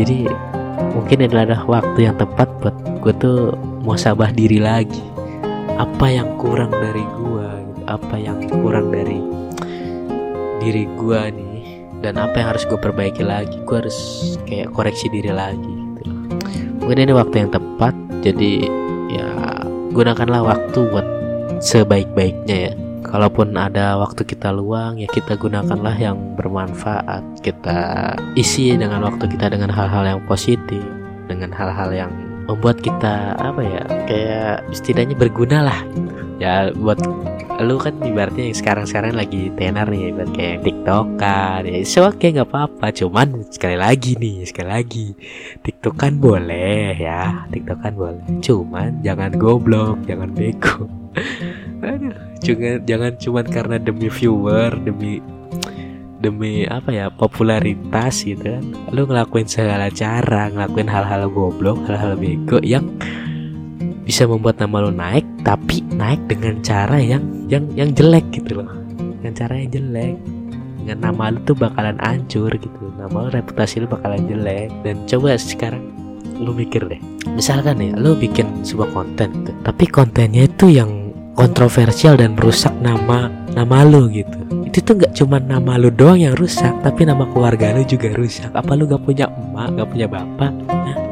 Jadi 0.00 0.28
mungkin 0.92 1.28
adalah 1.28 1.60
waktu 1.68 2.08
yang 2.08 2.16
tepat 2.16 2.48
buat 2.60 2.76
gue 3.00 3.14
tuh 3.20 3.40
muasabah 3.82 4.30
diri 4.30 4.62
lagi. 4.62 5.02
Apa 5.76 6.06
yang 6.10 6.38
kurang 6.38 6.70
dari 6.70 7.02
gua 7.18 7.58
apa 7.90 8.14
yang 8.14 8.46
kurang 8.46 8.94
dari 8.94 9.18
diri 10.62 10.86
gua 10.94 11.26
nih 11.28 11.52
dan 12.02 12.18
apa 12.18 12.34
yang 12.42 12.48
harus 12.52 12.66
gue 12.66 12.76
perbaiki 12.76 13.22
lagi. 13.22 13.62
Gue 13.62 13.86
harus 13.86 13.98
kayak 14.44 14.74
koreksi 14.74 15.06
diri 15.08 15.30
lagi 15.30 15.70
gitu. 15.70 16.10
Mungkin 16.82 16.98
ini 16.98 17.12
waktu 17.14 17.46
yang 17.46 17.50
tepat 17.54 17.94
jadi 18.26 18.66
ya 19.08 19.28
gunakanlah 19.94 20.42
waktu 20.42 20.78
buat 20.90 21.06
sebaik-baiknya 21.62 22.56
ya. 22.70 22.74
Kalaupun 23.02 23.54
ada 23.58 24.00
waktu 24.00 24.24
kita 24.24 24.50
luang 24.50 24.98
ya 24.98 25.06
kita 25.10 25.38
gunakanlah 25.38 25.94
yang 25.94 26.18
bermanfaat. 26.34 27.22
Kita 27.42 28.12
isi 28.34 28.74
dengan 28.74 29.06
waktu 29.06 29.30
kita 29.30 29.52
dengan 29.54 29.70
hal-hal 29.70 30.18
yang 30.18 30.20
positif 30.26 30.82
dengan 31.30 31.54
hal-hal 31.54 31.90
yang 31.94 32.12
membuat 32.46 32.82
kita 32.82 33.36
apa 33.38 33.60
ya 33.62 33.82
kayak 34.06 34.56
setidaknya 34.74 35.16
berguna 35.18 35.58
lah. 35.66 35.80
Ya 36.42 36.74
buat 36.74 36.98
lu 37.62 37.78
kan 37.78 37.94
ibaratnya 38.02 38.50
yang 38.50 38.58
sekarang-sekarang 38.58 39.14
lagi 39.14 39.54
tenar 39.54 39.86
nih 39.86 40.10
buat 40.10 40.30
kayak 40.34 40.66
tiktokan. 40.66 41.60
Ya 41.62 41.78
so 41.86 42.02
oke 42.02 42.18
okay, 42.18 42.34
nggak 42.34 42.50
apa-apa. 42.50 42.90
Cuman 42.90 43.46
sekali 43.52 43.78
lagi 43.78 44.18
nih 44.18 44.42
sekali 44.48 44.68
lagi. 44.70 45.06
Tiktokan 45.62 46.18
boleh 46.18 46.98
ya 46.98 47.46
tiktokan 47.52 47.94
boleh. 47.94 48.24
Cuman 48.42 49.04
jangan 49.06 49.30
goblok 49.38 50.02
jangan 50.08 50.30
bego. 50.34 50.90
Aduh 51.86 52.32
jangan 52.42 52.82
jangan 52.84 53.12
cuman 53.16 53.46
karena 53.46 53.76
demi 53.78 54.08
viewer 54.10 54.74
demi 54.82 55.22
demi 56.22 56.62
apa 56.70 56.94
ya 56.94 57.06
popularitas 57.10 58.22
gitu 58.22 58.46
kan. 58.56 58.64
Lu 58.94 59.04
ngelakuin 59.04 59.50
segala 59.50 59.90
cara 59.90 60.48
ngelakuin 60.48 60.86
hal-hal 60.86 61.26
goblok 61.26 61.82
hal-hal 61.90 62.14
bego 62.14 62.62
yang 62.62 62.86
bisa 64.06 64.26
membuat 64.26 64.62
nama 64.62 64.86
lu 64.86 64.94
naik 64.94 65.26
tapi 65.42 65.82
naik 65.90 66.22
dengan 66.30 66.62
cara 66.62 67.02
yang 67.02 67.26
yang 67.50 67.66
yang 67.74 67.90
jelek 67.90 68.24
gitu 68.30 68.62
loh. 68.62 68.70
Dengan 69.18 69.34
cara 69.34 69.58
yang 69.58 69.70
jelek. 69.74 70.16
Dengan 70.82 70.98
nama 71.10 71.34
lu 71.34 71.38
tuh 71.42 71.58
bakalan 71.58 71.98
hancur 71.98 72.50
gitu. 72.54 72.82
Nama 72.94 73.16
lu 73.26 73.28
reputasi 73.34 73.82
lu 73.82 73.90
bakalan 73.90 74.22
jelek. 74.30 74.70
Dan 74.86 75.02
coba 75.10 75.34
sekarang 75.34 75.82
lu 76.38 76.54
mikir 76.54 76.86
deh. 76.86 77.02
Misalkan 77.34 77.82
ya 77.82 77.94
lu 77.98 78.14
bikin 78.14 78.62
sebuah 78.62 78.94
konten 78.94 79.30
gitu. 79.42 79.52
Tapi 79.66 79.84
kontennya 79.90 80.46
itu 80.46 80.70
yang 80.70 81.01
kontroversial 81.34 82.20
dan 82.20 82.36
merusak 82.36 82.72
nama 82.80 83.28
nama 83.52 83.84
lu 83.84 84.08
gitu. 84.12 84.38
Itu 84.68 84.80
tuh 84.80 84.94
nggak 85.00 85.12
cuma 85.16 85.36
nama 85.36 85.76
lu 85.76 85.92
doang 85.92 86.20
yang 86.20 86.36
rusak 86.36 86.72
tapi 86.80 87.04
nama 87.04 87.28
keluarga 87.28 87.76
lu 87.76 87.84
juga 87.84 88.12
rusak. 88.16 88.52
Apa 88.52 88.72
lu 88.72 88.88
gak 88.88 89.04
punya 89.04 89.28
emak 89.28 89.76
gak 89.76 89.88
punya 89.92 90.06
bapak 90.08 90.52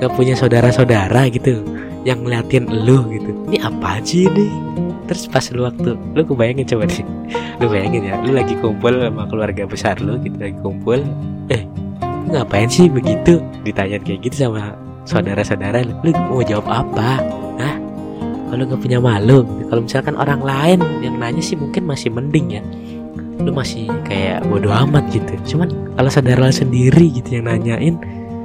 gak 0.00 0.12
punya 0.16 0.32
saudara-saudara 0.32 1.28
gitu 1.28 1.60
yang 2.08 2.24
ngeliatin 2.24 2.64
lu 2.68 3.04
gitu? 3.12 3.30
Ini 3.52 3.58
apa 3.60 4.00
sih 4.00 4.24
ini? 4.24 4.48
Terus 5.04 5.28
pas 5.28 5.44
lu 5.52 5.66
waktu 5.68 5.92
lu 6.16 6.22
kebayangin 6.24 6.64
coba 6.70 6.88
deh. 6.88 7.04
Lu 7.60 7.68
bayangin 7.68 8.08
ya 8.08 8.16
lu 8.24 8.32
lagi 8.32 8.56
kumpul 8.56 8.96
sama 8.96 9.28
keluarga 9.28 9.68
besar 9.68 10.00
lu 10.00 10.16
gitu 10.24 10.32
lagi 10.40 10.56
kumpul. 10.64 11.04
Eh 11.52 11.68
ngapain 12.32 12.72
sih 12.72 12.88
begitu? 12.88 13.36
Ditanya 13.68 14.00
kayak 14.00 14.24
gitu 14.24 14.48
sama 14.48 14.72
saudara-saudara 15.04 15.84
lu, 15.84 15.92
lu 16.00 16.10
mau 16.32 16.40
jawab 16.40 16.64
apa? 16.70 17.39
Kalau 18.50 18.66
nggak 18.66 18.82
punya 18.82 18.98
malu 18.98 19.46
kalau 19.70 19.80
misalkan 19.86 20.14
orang 20.18 20.42
lain 20.42 20.78
yang 21.00 21.14
nanya 21.16 21.38
sih 21.38 21.54
mungkin 21.54 21.86
masih 21.86 22.10
mending 22.10 22.58
ya. 22.58 22.62
Lu 23.40 23.54
masih 23.56 23.88
kayak 24.04 24.44
bodoh 24.50 24.74
amat 24.84 25.06
gitu. 25.14 25.56
Cuman 25.56 25.70
kalau 25.96 26.10
saudara 26.12 26.52
sendiri 26.52 27.08
gitu 27.14 27.40
yang 27.40 27.48
nanyain 27.48 27.96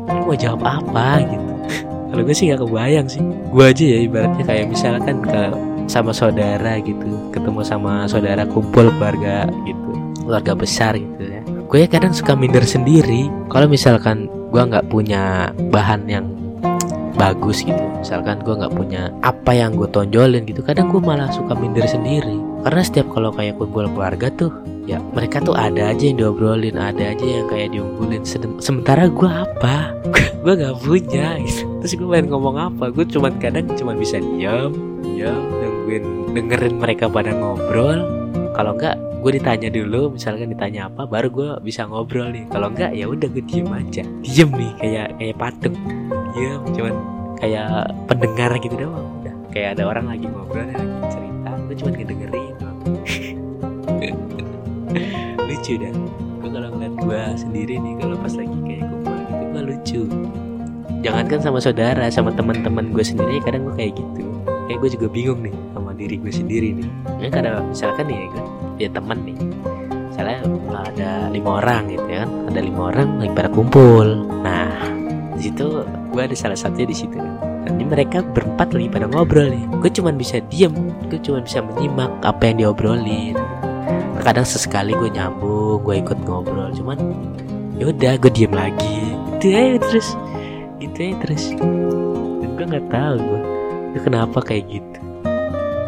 lu 0.06 0.22
mau 0.30 0.38
jawab 0.38 0.62
apa? 0.64 1.26
gitu. 1.26 1.52
Kalau 2.14 2.22
gue 2.22 2.36
sih 2.38 2.48
gak 2.48 2.64
kebayang 2.64 3.08
sih. 3.12 3.20
Gue 3.52 3.66
aja 3.76 3.84
ya 3.84 3.98
ibaratnya 4.08 4.44
kayak 4.48 4.72
misalkan 4.72 5.20
kalau 5.26 5.60
sama 5.90 6.16
saudara 6.16 6.80
gitu 6.80 7.12
ketemu 7.36 7.62
sama 7.62 8.08
saudara 8.08 8.48
kumpul 8.48 8.88
keluarga 8.96 9.46
gitu 9.68 9.92
keluarga 10.24 10.54
besar 10.56 10.96
gitu 10.96 11.22
ya. 11.22 11.42
Gue 11.66 11.84
ya 11.84 11.88
kadang 11.90 12.14
suka 12.16 12.38
minder 12.38 12.64
sendiri. 12.64 13.28
Kalau 13.52 13.68
misalkan 13.68 14.32
gue 14.54 14.62
nggak 14.62 14.88
punya 14.88 15.52
bahan 15.74 16.08
yang 16.08 16.26
bagus 17.16 17.64
gitu. 17.64 17.80
Misalkan 18.00 18.44
gue 18.44 18.54
nggak 18.54 18.76
punya 18.76 19.10
apa 19.24 19.52
yang 19.56 19.74
gue 19.74 19.88
tonjolin 19.90 20.44
gitu 20.46 20.62
kadang 20.62 20.92
gue 20.92 21.02
malah 21.02 21.32
suka 21.32 21.56
minder 21.56 21.88
sendiri. 21.88 22.36
Karena 22.62 22.82
setiap 22.84 23.08
kalau 23.16 23.32
kayak 23.34 23.58
kumpul 23.58 23.88
keluarga 23.90 24.28
tuh 24.36 24.52
ya 24.86 25.02
mereka 25.18 25.42
tuh 25.42 25.58
ada 25.58 25.90
aja 25.90 26.04
yang 26.06 26.22
diobrolin 26.22 26.78
ada 26.78 27.16
aja 27.16 27.26
yang 27.26 27.48
kayak 27.50 27.74
diunggulin. 27.74 28.22
Sementara 28.62 29.10
gue 29.10 29.30
apa? 29.30 29.96
Gue 30.46 30.54
nggak 30.54 30.78
punya. 30.86 31.42
Gitu. 31.42 31.66
terus 31.82 31.98
gue 31.98 32.06
pengen 32.06 32.30
ngomong 32.30 32.56
apa? 32.62 32.94
Gue 32.94 33.02
cuman 33.10 33.34
kadang 33.42 33.66
cuma 33.74 33.98
bisa 33.98 34.22
diam 34.22 34.78
diam 35.02 35.42
nungguin 35.42 36.38
dengerin 36.38 36.76
mereka 36.78 37.10
pada 37.10 37.34
ngobrol. 37.34 38.06
Kalau 38.54 38.78
enggak 38.78 38.94
gue 39.26 39.42
ditanya 39.42 39.74
dulu 39.74 40.14
misalkan 40.14 40.54
ditanya 40.54 40.86
apa 40.86 41.10
baru 41.10 41.34
gue 41.34 41.50
bisa 41.66 41.90
ngobrol 41.90 42.30
nih. 42.30 42.46
Kalau 42.54 42.70
enggak 42.70 42.94
ya 42.94 43.10
udah 43.10 43.26
gue 43.26 43.42
diem 43.42 43.70
aja. 43.74 44.06
Diem 44.22 44.50
nih 44.54 44.72
kayak 44.78 45.08
kayak 45.18 45.36
patung 45.42 45.78
diem 46.36 46.62
cuman 46.76 46.96
kayak 47.40 47.68
pendengar 48.12 48.52
gitu 48.60 48.76
doang 48.76 49.08
udah. 49.24 49.36
Kayak 49.56 49.80
ada 49.80 49.84
orang 49.88 50.06
lagi 50.12 50.28
ngobrol 50.28 50.68
lagi 50.68 50.88
cerita 51.08 51.50
gue 51.66 51.76
cuma 51.80 51.90
ngedengerin 51.96 52.54
lucu 55.48 55.74
dah. 55.80 55.94
Gue 56.44 56.50
kalau 56.52 56.70
ngeliat 56.76 56.96
gue 57.00 57.22
sendiri 57.40 57.76
nih 57.80 57.94
kalau 57.98 58.16
pas 58.20 58.34
lagi 58.36 58.58
kayak 58.68 58.84
kumpul 58.92 59.16
gitu 59.16 59.44
gue 59.48 59.64
lucu. 59.64 60.02
Jangankan 61.06 61.40
sama 61.40 61.60
saudara 61.62 62.06
sama 62.12 62.30
teman-teman 62.36 62.92
gue 62.92 63.06
sendiri 63.06 63.40
kadang 63.42 63.72
gue 63.72 63.76
kayak 63.80 63.94
gitu. 63.96 64.26
Kayak 64.66 64.78
gue 64.82 64.90
juga 65.00 65.08
bingung 65.08 65.40
nih 65.46 65.56
sama 65.72 65.92
diri 65.96 66.16
gue 66.20 66.34
sendiri 66.34 66.70
nih. 66.76 66.90
Ya 67.24 67.28
kadang 67.32 67.72
misalkan 67.72 68.06
nih 68.12 68.28
gue 68.28 68.44
ya 68.84 68.90
teman 68.92 69.24
nih. 69.24 69.38
Misalnya 70.12 70.40
ada 70.76 71.12
lima 71.32 71.50
orang 71.64 71.92
gitu 71.92 72.06
ya 72.08 72.28
kan? 72.28 72.30
Ada 72.52 72.60
lima 72.60 72.82
orang 72.92 73.08
lagi 73.24 73.32
pada 73.36 73.50
kumpul. 73.52 74.08
Nah 74.44 74.95
di 75.36 75.52
situ 75.52 75.84
gue 75.86 76.22
ada 76.22 76.36
salah 76.36 76.56
satunya 76.56 76.88
di 76.88 76.98
situ. 76.98 77.20
Kan 77.66 77.76
ini 77.76 77.86
mereka 77.86 78.24
berempat 78.24 78.72
lagi 78.72 78.88
pada 78.88 79.06
ngobrol 79.12 79.52
nih. 79.52 79.64
Gue 79.84 79.92
cuma 79.92 80.16
bisa 80.16 80.40
diem 80.48 80.72
gue 81.12 81.20
cuma 81.20 81.44
bisa 81.44 81.60
menyimak 81.60 82.12
apa 82.24 82.52
yang 82.52 82.58
diobrolin. 82.64 83.36
Kadang 84.24 84.48
sesekali 84.48 84.96
gue 84.96 85.12
nyambung 85.12 85.84
gue 85.84 85.96
ikut 86.02 86.20
ngobrol 86.24 86.72
cuman 86.72 86.98
ya 87.76 87.92
udah 87.92 88.16
gue 88.16 88.32
diem 88.32 88.54
lagi. 88.56 89.16
Gitu 89.38 89.46
ya 89.52 89.76
terus. 89.84 90.08
Gitu 90.80 90.98
ya 90.98 91.14
terus. 91.20 91.44
Dan 92.40 92.50
gue 92.56 92.66
nggak 92.66 92.88
tahu 92.88 93.18
gue 93.92 94.02
kenapa 94.02 94.40
kayak 94.40 94.72
gitu. 94.72 95.00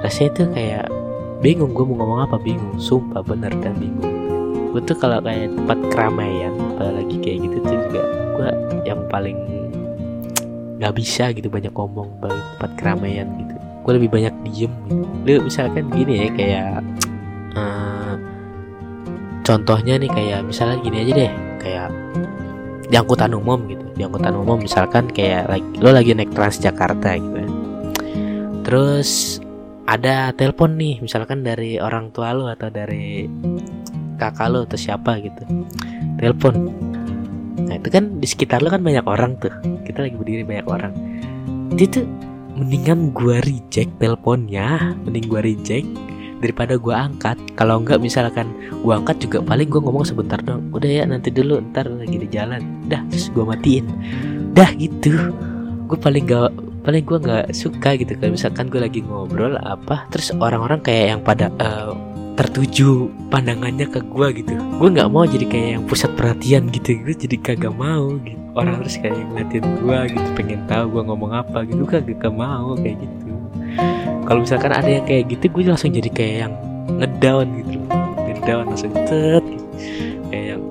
Rasanya 0.03 0.29
tuh 0.35 0.47
kayak 0.51 0.85
bingung 1.39 1.71
gue 1.71 1.85
mau 1.87 2.03
ngomong 2.03 2.19
apa 2.27 2.35
bingung. 2.35 2.75
Sumpah 2.75 3.23
bener 3.23 3.55
dan 3.63 3.79
bingung 3.79 4.16
gue 4.73 4.81
tuh 4.83 4.97
kalau 4.99 5.23
kayak 5.23 5.53
tempat 5.55 5.79
keramaian 5.93 6.53
apalagi 6.75 7.15
kayak 7.23 7.37
gitu 7.47 7.57
tuh 7.63 7.77
juga 7.87 8.01
gue 8.37 8.49
yang 8.85 9.01
paling 9.09 9.37
nggak 10.77 10.93
bisa 10.93 11.33
gitu 11.33 11.49
banyak 11.49 11.73
ngomong 11.73 12.07
balik 12.21 12.43
tempat 12.57 12.71
keramaian 12.77 13.27
gitu. 13.41 13.55
Gue 13.81 13.93
lebih 13.97 14.09
banyak 14.13 14.33
diem 14.45 14.73
gitu. 14.91 15.05
Lu 15.25 15.33
misalkan 15.47 15.89
gini 15.89 16.13
ya 16.21 16.29
kayak 16.37 16.71
uh, 17.57 18.13
contohnya 19.41 19.97
nih 19.97 20.11
kayak 20.11 20.39
misalnya 20.45 20.77
gini 20.85 20.97
aja 21.01 21.11
deh 21.17 21.33
kayak 21.57 21.87
di 22.87 22.95
angkutan 22.95 23.33
umum 23.33 23.65
gitu. 23.65 23.85
Di 23.97 24.05
angkutan 24.05 24.37
umum 24.37 24.61
misalkan 24.61 25.09
kayak 25.09 25.49
like, 25.49 25.65
lo 25.81 25.89
lagi 25.89 26.13
naik 26.13 26.29
Transjakarta 26.35 27.17
gitu 27.17 27.37
ya. 27.41 27.49
terus 28.67 29.39
ada 29.87 30.35
telepon 30.35 30.75
nih 30.75 30.99
misalkan 30.99 31.41
dari 31.47 31.79
orang 31.79 32.11
tua 32.11 32.35
lo 32.35 32.51
atau 32.51 32.67
dari 32.67 33.23
kakak 34.17 34.49
lo 34.49 34.65
atau 34.65 34.75
siapa 34.75 35.21
gitu. 35.21 35.45
Telepon. 36.17 36.73
Nah 37.63 37.75
itu 37.77 37.89
kan 37.93 38.17
di 38.17 38.27
sekitar 38.27 38.65
lo 38.65 38.73
kan 38.73 38.81
banyak 38.81 39.05
orang 39.05 39.37
tuh. 39.37 39.53
Kita 39.85 40.03
lagi 40.03 40.17
berdiri 40.17 40.43
banyak 40.43 40.67
orang. 40.67 40.93
Itu 41.77 42.01
tuh 42.01 42.05
mendingan 42.57 43.13
gua 43.13 43.39
reject 43.45 43.93
teleponnya. 44.01 44.97
Mending 45.05 45.25
gua 45.29 45.45
reject 45.45 45.87
daripada 46.41 46.77
gua 46.77 47.09
angkat. 47.09 47.37
Kalau 47.53 47.81
enggak 47.81 48.01
misalkan 48.01 48.49
gua 48.81 48.97
angkat 48.97 49.21
juga 49.21 49.45
paling 49.45 49.69
gua 49.69 49.81
ngomong 49.85 50.05
sebentar 50.05 50.41
dong. 50.41 50.73
Udah 50.73 50.89
ya 50.89 51.03
nanti 51.05 51.29
dulu 51.29 51.61
ntar 51.71 51.85
lagi 51.85 52.17
di 52.17 52.27
jalan. 52.29 52.61
Dah 52.89 53.01
terus 53.13 53.29
gua 53.31 53.53
matiin. 53.53 53.85
Dah 54.57 54.73
gitu. 54.73 55.13
Gue 55.87 55.95
paling 55.95 56.27
gak 56.27 56.51
paling 56.83 57.03
gue 57.03 57.19
nggak 57.19 57.51
suka 57.51 57.99
gitu. 57.99 58.15
Kalau 58.15 58.31
misalkan 58.31 58.71
gue 58.71 58.79
lagi 58.79 59.03
ngobrol 59.03 59.59
apa 59.59 60.07
terus 60.07 60.31
orang-orang 60.35 60.79
kayak 60.79 61.05
yang 61.15 61.21
pada 61.23 61.51
uh, 61.59 61.91
tertuju 62.37 63.09
pandangannya 63.33 63.89
ke 63.89 63.99
gue 64.05 64.27
gitu. 64.45 64.53
Gue 64.77 64.89
nggak 64.93 65.09
mau 65.09 65.25
jadi 65.25 65.45
kayak 65.49 65.69
yang 65.73 65.83
pusat 65.89 66.13
perhatian 66.13 66.69
gitu. 66.69 67.01
Gue 67.01 67.17
jadi 67.17 67.35
kagak 67.41 67.73
mau 67.73 68.13
gitu. 68.21 68.37
Orang 68.53 68.77
terus 68.85 69.01
kayak 69.01 69.17
ngeliatin 69.17 69.65
gue 69.81 69.97
gitu 70.13 70.29
pengen 70.37 70.61
tahu 70.69 70.85
gue 70.93 71.03
ngomong 71.09 71.31
apa 71.33 71.65
gitu. 71.65 71.81
Kagak 71.89 72.29
mau 72.29 72.77
kayak 72.77 73.01
gitu. 73.01 73.33
Kalau 74.29 74.39
misalkan 74.45 74.69
ada 74.69 74.85
yang 74.85 75.05
kayak 75.09 75.33
gitu 75.33 75.49
gue 75.49 75.63
langsung 75.65 75.89
jadi 75.89 76.09
kayak 76.13 76.35
yang 76.45 76.53
ngedown 77.01 77.47
gitu. 77.57 77.77
Ngedown 78.21 78.63
langsung 78.69 78.93
tet 79.09 79.43
gitu. 79.43 79.65
kayak 80.29 80.45
yang 80.53 80.61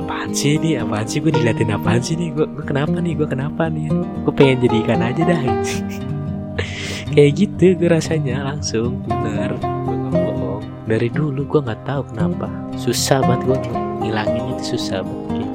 apaan 0.00 0.30
sih 0.32 0.56
nih 0.56 0.80
apaan 0.80 1.04
sih? 1.04 1.20
Gue 1.20 1.32
diliatin 1.36 1.76
apaan 1.76 2.00
sih 2.00 2.16
nih 2.16 2.32
gue, 2.32 2.46
kenapa 2.64 2.96
nih? 3.04 3.12
Gue 3.20 3.28
kenapa 3.28 3.68
nih? 3.68 3.92
Gue 4.24 4.32
pengen 4.32 4.64
jadi 4.64 4.76
ikan 4.80 5.00
aja 5.04 5.22
dah. 5.28 5.40
Kayak 7.12 7.32
gitu 7.36 7.76
gue 7.76 7.88
rasanya 7.92 8.40
langsung 8.40 9.04
bener. 9.04 9.52
gak 9.60 9.71
dari 10.92 11.08
dulu 11.08 11.48
gue 11.48 11.60
nggak 11.64 11.88
tahu 11.88 12.04
kenapa. 12.12 12.52
Susah 12.76 13.24
banget 13.24 13.48
gue 13.48 13.58
ngilangin 14.04 14.44
itu 14.52 14.76
susah 14.76 15.00
banget. 15.00 15.48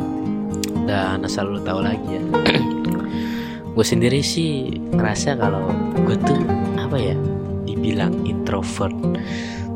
Dan 0.89 1.21
asal 1.21 1.54
lu 1.54 1.62
tahu 1.62 1.86
lagi 1.86 2.17
ya 2.17 2.23
gue 3.78 3.86
sendiri 3.86 4.26
sih 4.26 4.82
ngerasa 4.97 5.38
kalau 5.38 5.69
gue 5.93 6.17
tuh 6.26 6.41
apa 6.82 6.97
ya 6.97 7.13
dibilang 7.69 8.17
introvert. 8.26 8.97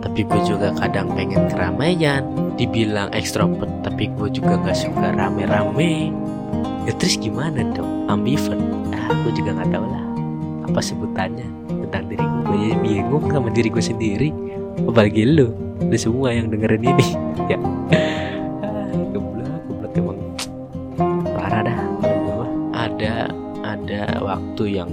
Tapi 0.01 0.25
gue 0.25 0.41
juga 0.49 0.73
kadang 0.81 1.13
pengen 1.13 1.45
keramaian 1.53 2.25
dibilang 2.57 3.13
ekstrovert 3.13 3.69
tapi 3.85 4.09
gue 4.17 4.33
juga 4.33 4.57
nggak 4.57 4.73
suka 4.73 5.13
rame-rame. 5.13 6.09
Ya 6.89 6.97
terus 6.97 7.21
gimana 7.21 7.61
dong? 7.77 8.09
Ambivert. 8.09 8.57
Ah 8.97 9.13
gue 9.13 9.37
juga 9.37 9.53
nggak 9.61 9.69
tahu 9.69 9.85
lah 9.85 10.03
apa 10.71 10.79
sebutannya 10.79 11.43
tentang 11.67 12.07
diri 12.07 12.23
gue 12.23 12.55
jadi 12.55 12.75
bingung 12.79 13.27
sama 13.27 13.51
diri 13.51 13.67
gue 13.67 13.83
sendiri 13.83 14.29
apalagi 14.87 15.23
lu 15.27 15.51
lu 15.81 15.95
semua 15.97 16.33
yang 16.33 16.49
dengerin 16.49 16.83
ini. 16.95 17.07
Ya. 17.51 17.59
Geblak 19.11 19.59
geblak 19.67 19.91
emang. 19.97 20.19
Parah 21.35 21.61
dah 21.67 21.79
ada 22.71 23.15
ada 23.65 24.01
waktu 24.23 24.63
yang 24.79 24.91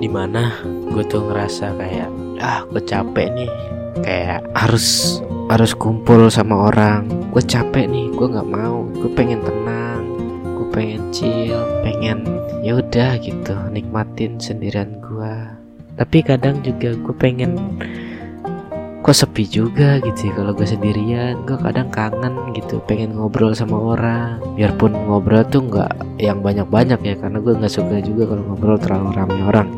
di 0.00 0.08
mana 0.08 0.54
gue 0.64 1.04
tuh 1.04 1.28
ngerasa 1.28 1.76
kayak 1.76 2.08
ah 2.40 2.64
gue 2.72 2.80
capek 2.80 3.28
nih. 3.36 3.52
Kayak 4.00 4.48
harus 4.56 5.20
harus 5.52 5.76
kumpul 5.76 6.32
sama 6.32 6.72
orang. 6.72 7.04
Gue 7.34 7.44
capek 7.44 7.84
nih 7.84 8.08
gue 8.16 8.26
nggak 8.32 8.48
mau. 8.48 8.86
Gue 8.96 9.10
pengen 9.12 9.44
tenang 9.44 9.90
gue 10.60 10.68
pengen 10.76 11.08
chill 11.08 11.56
pengen 11.80 12.20
ya 12.60 12.76
udah 12.76 13.16
gitu 13.24 13.56
nikmatin 13.72 14.36
sendirian 14.36 15.00
gue 15.00 15.34
tapi 15.96 16.20
kadang 16.20 16.60
juga 16.60 16.92
gue 16.96 17.14
pengen 17.16 17.56
kok 19.00 19.16
sepi 19.16 19.48
juga 19.48 19.96
gitu 20.04 20.28
ya 20.28 20.32
kalau 20.36 20.52
gue 20.52 20.68
sendirian. 20.68 21.40
Gue 21.48 21.56
kadang 21.56 21.88
kangen 21.88 22.52
gitu 22.52 22.84
pengen 22.84 23.16
ngobrol 23.16 23.56
sama 23.56 23.96
orang. 23.96 24.38
Biarpun 24.54 24.92
ngobrol 24.92 25.44
tuh 25.48 25.64
nggak 25.64 26.20
yang 26.20 26.44
banyak-banyak 26.44 27.00
ya 27.00 27.14
karena 27.16 27.40
gue 27.40 27.52
nggak 27.56 27.72
suka 27.72 27.96
juga 28.04 28.28
kalau 28.28 28.42
ngobrol 28.52 28.76
terlalu 28.76 29.08
ramai 29.16 29.40
orang. 29.42 29.68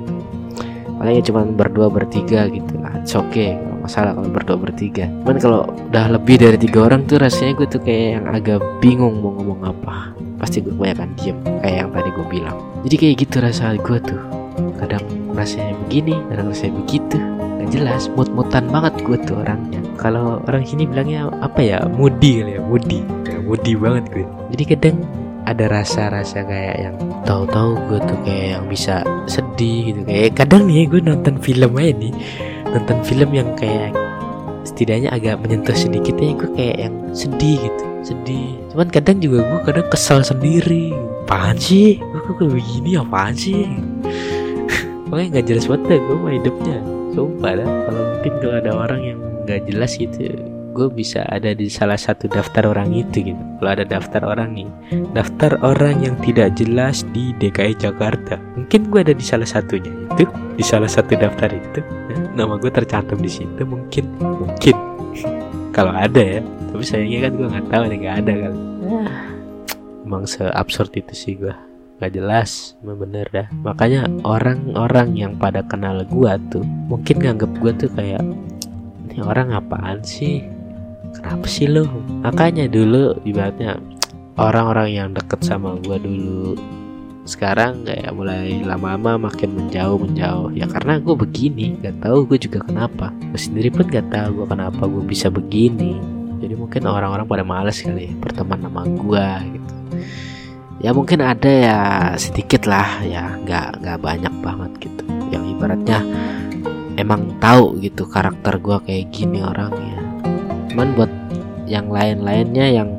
Paling 0.99 1.19
ya 1.19 1.23
cuma 1.23 1.47
berdua 1.47 1.89
bertiga 1.91 2.51
gitu. 2.51 2.79
Lah 2.83 2.99
oke 2.99 3.31
okay 3.31 3.59
kalau 3.59 3.79
masalah 3.83 4.11
kalau 4.15 4.29
berdua 4.31 4.57
bertiga. 4.59 5.07
Cuman 5.23 5.39
kalau 5.39 5.61
udah 5.91 6.07
lebih 6.19 6.37
dari 6.43 6.59
tiga 6.59 6.79
orang 6.91 7.07
tuh 7.07 7.23
rasanya 7.23 7.53
gue 7.63 7.67
tuh 7.71 7.81
kayak 7.83 8.07
yang 8.19 8.27
agak 8.31 8.59
bingung 8.83 9.23
mau 9.23 9.35
ngomong 9.39 9.61
apa. 9.71 10.15
Pasti 10.43 10.59
gue 10.59 10.75
kebanyakan 10.75 11.11
diem 11.19 11.39
kayak 11.63 11.77
yang 11.87 11.91
tadi 11.95 12.09
gue 12.11 12.27
bilang. 12.27 12.59
Jadi 12.83 12.95
kayak 12.99 13.15
gitu 13.23 13.37
rasa 13.39 13.79
gue 13.79 13.99
tuh. 14.03 14.23
Kadang 14.83 15.07
rasanya 15.33 15.79
begini 15.87 16.19
kadang 16.29 16.51
rasanya 16.51 16.75
begitu 16.83 17.41
nggak 17.62 17.79
jelas 17.79 18.11
mut-mutan 18.18 18.66
banget 18.75 18.98
gue 19.07 19.14
tuh 19.22 19.38
orangnya. 19.38 19.79
Kalau 19.94 20.42
orang 20.51 20.66
sini 20.66 20.83
bilangnya 20.83 21.31
apa 21.38 21.62
ya? 21.62 21.79
Moody 21.87 22.42
kali 22.42 22.59
ya 22.59 22.61
moody 22.66 22.98
ya, 23.22 23.38
moody 23.38 23.72
banget 23.79 24.05
gue 24.11 24.27
jadi 24.51 24.64
kadang 24.75 24.96
ada 25.46 25.70
rasa-rasa 25.70 26.42
kayak 26.42 26.77
yang 26.90 26.96
tahu-tahu 27.22 27.79
gue 27.87 27.98
tuh 28.03 28.18
kayak 28.27 28.46
yang 28.59 28.64
bisa 28.66 29.07
sedih 29.31 29.94
gitu. 29.94 30.01
Kayak 30.11 30.42
kadang 30.42 30.66
nih 30.66 30.90
gue 30.90 31.01
nonton 31.07 31.38
film 31.38 31.79
aja 31.79 31.92
nih. 31.94 32.14
Nonton 32.66 32.98
film 33.07 33.31
yang 33.31 33.48
kayak 33.55 33.94
setidaknya 34.66 35.14
agak 35.14 35.38
menyentuh 35.38 35.75
sedikit 35.79 36.18
ya 36.18 36.35
gue 36.35 36.51
kayak 36.59 36.77
yang 36.83 36.94
sedih 37.14 37.62
gitu. 37.62 37.85
Sedih. 38.03 38.59
Cuman 38.75 38.90
kadang 38.90 39.22
juga 39.22 39.46
gue 39.46 39.61
kadang 39.62 39.87
kesal 39.87 40.27
sendiri. 40.27 40.90
Apaan 41.31 41.55
sih? 41.55 42.03
Gue 42.03 42.35
kayak 42.35 42.53
begini? 42.59 42.90
Apaan 42.98 43.35
sih? 43.38 43.70
Pokoknya 45.07 45.38
nggak 45.38 45.46
jelas 45.46 45.64
banget 45.70 46.03
gue 46.03 46.16
mah 46.18 46.35
hidupnya 46.35 47.02
sumpah 47.12 47.53
dah 47.61 47.68
kalau 47.88 48.03
mungkin 48.16 48.33
kalau 48.40 48.57
ada 48.59 48.72
orang 48.72 49.01
yang 49.05 49.18
nggak 49.44 49.61
jelas 49.68 49.94
gitu 50.01 50.33
gue 50.72 50.88
bisa 50.88 51.20
ada 51.29 51.53
di 51.53 51.68
salah 51.68 52.01
satu 52.01 52.33
daftar 52.33 52.64
orang 52.64 52.96
itu 52.96 53.29
gitu. 53.29 53.42
Kalau 53.61 53.70
ada 53.77 53.85
daftar 53.85 54.25
orang 54.25 54.57
nih 54.57 54.68
daftar 55.12 55.61
orang 55.61 56.01
yang 56.01 56.16
tidak 56.25 56.57
jelas 56.57 57.05
di 57.12 57.37
DKI 57.37 57.77
Jakarta 57.77 58.40
mungkin 58.57 58.88
gue 58.88 59.05
ada 59.05 59.12
di 59.12 59.20
salah 59.20 59.44
satunya 59.44 59.92
itu 60.16 60.25
di 60.57 60.64
salah 60.64 60.88
satu 60.88 61.12
daftar 61.12 61.53
itu. 61.53 61.85
Nama 62.33 62.57
gue 62.57 62.72
tercantum 62.72 63.20
di 63.20 63.29
situ 63.29 63.62
mungkin 63.68 64.05
mungkin. 64.16 64.77
Kalau 65.77 65.92
ada 65.92 66.20
ya 66.20 66.40
tapi 66.72 66.85
sayangnya 66.88 67.29
kan 67.29 67.33
gue 67.37 67.46
nggak 67.53 67.66
tahu 67.68 67.83
nih 67.92 67.98
nggak 68.01 68.16
ada 68.25 68.33
kali. 68.48 68.61
Emang 70.09 70.25
seabsurd 70.25 70.92
itu 70.96 71.12
sih 71.12 71.37
gue 71.37 71.53
gak 72.03 72.19
jelas. 72.19 72.75
Bener 72.83 73.31
dah. 73.31 73.47
Makanya 73.62 74.11
orang-orang 74.27 75.15
yang 75.15 75.38
pada 75.38 75.62
kenal 75.62 76.03
gue 76.03 76.33
tuh 76.51 76.67
mungkin 76.91 77.23
nganggep 77.23 77.51
gue 77.62 77.73
tuh 77.87 77.91
kayak 77.95 78.27
ini 79.07 79.23
orang 79.23 79.55
apaan 79.55 80.03
sih? 80.03 80.43
Kenapa 81.15 81.47
sih 81.47 81.71
lo 81.71 81.87
makanya 82.25 82.67
dulu 82.67 83.21
ibaratnya 83.23 83.79
orang-orang 84.41 84.88
yang 84.91 85.09
deket 85.12 85.45
sama 85.45 85.77
gue 85.79 86.01
dulu 86.01 86.57
sekarang 87.23 87.87
kayak 87.87 88.11
mulai 88.19 88.67
lama-lama 88.67 89.31
makin 89.31 89.55
menjauh 89.55 89.95
menjauh. 89.95 90.51
Ya 90.59 90.67
karena 90.67 90.99
gue 90.99 91.15
begini 91.15 91.79
gak 91.79 92.03
tahu 92.03 92.27
gue 92.27 92.38
juga 92.43 92.67
kenapa. 92.67 93.15
Gue 93.31 93.38
sendiri 93.38 93.71
pun 93.71 93.87
gak 93.87 94.11
tahu 94.11 94.43
gue 94.43 94.47
kenapa 94.51 94.83
gue 94.91 95.05
bisa 95.07 95.31
begini. 95.31 96.03
Jadi 96.43 96.59
mungkin 96.59 96.83
orang-orang 96.91 97.23
pada 97.31 97.47
males 97.47 97.79
kali 97.79 98.11
ya 98.11 98.12
berteman 98.19 98.59
sama 98.67 98.83
gue 98.83 99.29
gitu 99.55 99.75
ya 100.83 100.90
mungkin 100.90 101.23
ada 101.23 101.47
ya 101.49 101.79
sedikit 102.18 102.66
lah 102.66 103.01
ya 103.07 103.38
nggak 103.47 103.81
nggak 103.81 103.99
banyak 104.03 104.35
banget 104.42 104.71
gitu. 104.83 105.03
Yang 105.31 105.45
ibaratnya 105.57 105.99
emang 106.99 107.38
tahu 107.38 107.79
gitu 107.79 108.05
karakter 108.11 108.59
gue 108.59 108.79
kayak 108.83 109.14
gini 109.14 109.40
orangnya. 109.40 110.03
Cuman 110.68 110.88
buat 110.99 111.12
yang 111.71 111.88
lain-lainnya 111.88 112.66
yang 112.83 112.90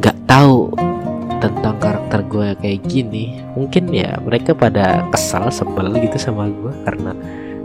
nggak 0.00 0.16
tahu 0.24 0.72
tentang 1.40 1.76
karakter 1.80 2.20
gue 2.28 2.48
kayak 2.60 2.84
gini 2.84 3.40
mungkin 3.56 3.88
ya 3.92 4.20
mereka 4.20 4.52
pada 4.52 5.04
kesal 5.08 5.48
sebel 5.48 5.92
gitu 6.00 6.16
sama 6.20 6.48
gue 6.48 6.72
karena 6.84 7.12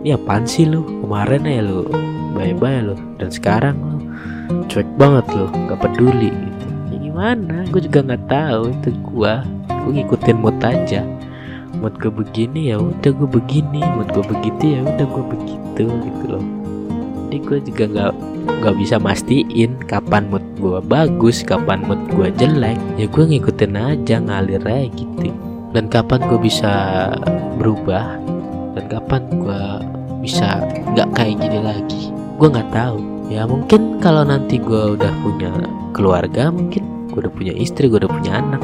ini 0.03 0.13
apaan 0.13 0.43
sih 0.45 0.67
lu? 0.67 0.83
Kemarin 1.01 1.47
ya 1.47 1.63
lu 1.63 1.87
bye-bye 2.35 2.91
lu. 2.91 2.95
Dan 3.17 3.31
sekarang 3.31 3.79
lu 3.79 3.97
cuek 4.67 4.85
banget 4.99 5.25
lu 5.31 5.47
nggak 5.47 5.79
peduli 5.79 6.29
gimana 7.15 7.63
gue 7.71 7.79
juga 7.79 8.03
nggak 8.11 8.27
tahu 8.27 8.75
itu 8.75 8.89
gue 8.91 9.33
gue 9.71 9.91
ngikutin 10.03 10.35
mood 10.35 10.59
aja. 10.59 10.99
Mood 11.79 11.95
gue 11.95 12.11
begini 12.11 12.75
ya 12.75 12.75
udah 12.75 13.07
gue 13.07 13.29
begini. 13.39 13.79
Mood 13.79 14.11
gue 14.11 14.25
begitu 14.35 14.75
ya 14.75 14.79
udah 14.83 15.07
gue 15.07 15.23
begitu 15.31 15.83
gitu 15.87 16.23
loh. 16.27 16.43
Jadi 17.31 17.37
gue 17.39 17.59
juga 17.71 17.83
nggak 17.87 18.13
nggak 18.59 18.75
bisa 18.75 18.99
mastiin 18.99 19.79
kapan 19.87 20.27
mood 20.27 20.43
gue 20.59 20.83
bagus 20.83 21.39
kapan 21.39 21.87
mood 21.87 22.03
gue 22.11 22.35
jelek. 22.35 22.75
Ya 22.99 23.07
gue 23.07 23.23
ngikutin 23.23 23.79
aja 23.79 24.15
ngalir 24.19 24.67
aja 24.67 24.83
gitu. 24.91 25.31
Dan 25.71 25.87
kapan 25.87 26.19
gue 26.27 26.39
bisa 26.43 26.73
berubah 27.55 28.19
dan 28.75 28.91
kapan 28.91 29.23
gue 29.39 29.61
bisa 30.19 30.59
nggak 30.91 31.15
kayak 31.15 31.39
gini 31.39 31.63
lagi. 31.63 32.11
Gue 32.35 32.51
nggak 32.51 32.75
tahu. 32.75 32.99
Ya 33.31 33.47
mungkin 33.47 34.03
kalau 34.03 34.27
nanti 34.27 34.59
gue 34.59 34.99
udah 34.99 35.15
punya 35.23 35.55
keluarga 35.95 36.51
mungkin 36.51 36.84
gue 37.15 37.23
udah 37.23 37.31
punya 37.31 37.55
istri 37.55 37.87
gue 37.87 37.95
udah 38.03 38.11
punya 38.11 38.43
anak. 38.43 38.59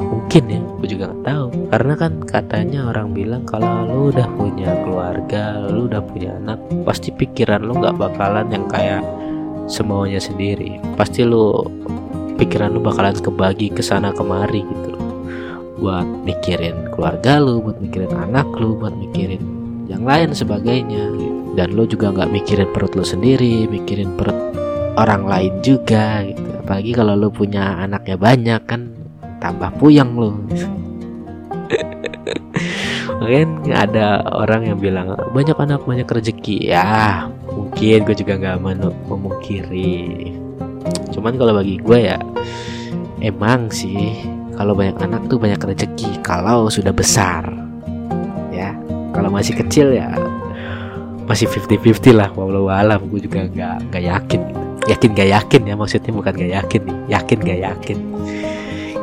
Mungkin 0.00 0.42
ya 0.48 0.60
gue 0.64 0.88
juga 0.88 1.12
nggak 1.12 1.24
tahu. 1.28 1.46
Karena 1.68 1.94
kan 2.00 2.12
katanya 2.24 2.80
orang 2.88 3.12
bilang 3.12 3.44
kalau 3.44 3.84
lu 3.84 4.00
udah 4.08 4.24
punya 4.40 4.72
keluarga 4.80 5.68
lu 5.68 5.84
udah 5.84 6.00
punya 6.00 6.40
anak 6.40 6.56
pasti 6.88 7.12
pikiran 7.12 7.60
lu 7.60 7.76
nggak 7.76 8.00
bakalan 8.00 8.48
yang 8.48 8.64
kayak 8.72 9.04
semuanya 9.68 10.16
sendiri. 10.16 10.80
Pasti 10.96 11.28
lu 11.28 11.60
pikiran 12.40 12.72
lu 12.72 12.80
bakalan 12.80 13.12
kebagi 13.12 13.68
ke 13.68 13.84
sana 13.84 14.16
kemari 14.16 14.64
gitu 14.64 14.96
buat 15.80 16.04
mikirin 16.24 16.92
keluarga 16.92 17.40
lu 17.40 17.60
buat 17.60 17.76
mikirin 17.80 18.12
anak 18.16 18.48
lu 18.56 18.76
buat 18.80 18.96
mikirin 18.96 19.44
yang 19.92 20.08
lain 20.08 20.32
sebagainya. 20.32 21.12
Dan 21.50 21.74
lu 21.76 21.84
juga 21.84 22.14
nggak 22.14 22.30
mikirin 22.32 22.70
perut 22.72 22.96
lu 22.96 23.04
sendiri 23.04 23.68
mikirin 23.68 24.16
perut 24.16 24.38
orang 24.96 25.22
lain 25.26 25.54
juga 25.62 26.24
gitu. 26.26 26.48
Apalagi 26.62 26.90
kalau 26.94 27.14
lu 27.18 27.28
punya 27.30 27.82
anaknya 27.82 28.16
banyak 28.18 28.62
kan 28.66 28.90
tambah 29.38 29.70
puyeng 29.78 30.14
lu. 30.14 30.34
Mungkin 33.20 33.48
ada 33.84 34.22
orang 34.34 34.70
yang 34.70 34.78
bilang 34.78 35.14
banyak 35.34 35.54
anak 35.54 35.82
banyak 35.86 36.08
rezeki. 36.08 36.70
Ya 36.72 37.26
mungkin 37.50 38.06
gue 38.06 38.16
juga 38.16 38.38
nggak 38.38 38.58
memungkiri. 39.06 40.34
Cuman 41.14 41.34
kalau 41.36 41.58
bagi 41.58 41.78
gue 41.78 41.98
ya 42.10 42.18
emang 43.20 43.68
sih 43.68 44.16
kalau 44.56 44.76
banyak 44.76 44.96
anak 45.00 45.28
tuh 45.28 45.38
banyak 45.38 45.60
rezeki 45.60 46.22
kalau 46.22 46.66
sudah 46.70 46.94
besar. 46.94 47.46
Ya 48.50 48.74
kalau 49.14 49.30
masih 49.30 49.54
kecil 49.58 49.94
ya 49.94 50.10
masih 51.30 51.46
50-50 51.46 52.10
lah 52.10 52.34
walau 52.34 52.66
alam 52.66 53.06
gue 53.06 53.22
juga 53.22 53.46
nggak 53.46 53.94
nggak 53.94 54.02
yakin 54.02 54.59
yakin 54.90 55.10
gak 55.14 55.30
yakin 55.30 55.62
ya 55.70 55.74
maksudnya 55.78 56.12
bukan 56.12 56.32
gak 56.34 56.52
yakin 56.62 56.80
nih. 56.84 56.98
Yakin 57.14 57.38
gak 57.40 57.60
yakin. 57.62 57.98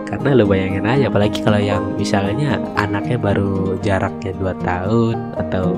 Karena 0.07 0.29
lo 0.39 0.43
bayangin 0.47 0.87
aja 0.87 1.11
apalagi 1.11 1.39
kalau 1.43 1.59
yang 1.59 1.83
misalnya 1.99 2.59
anaknya 2.79 3.19
baru 3.19 3.75
jaraknya 3.83 4.31
2 4.39 4.67
tahun 4.67 5.15
atau 5.35 5.75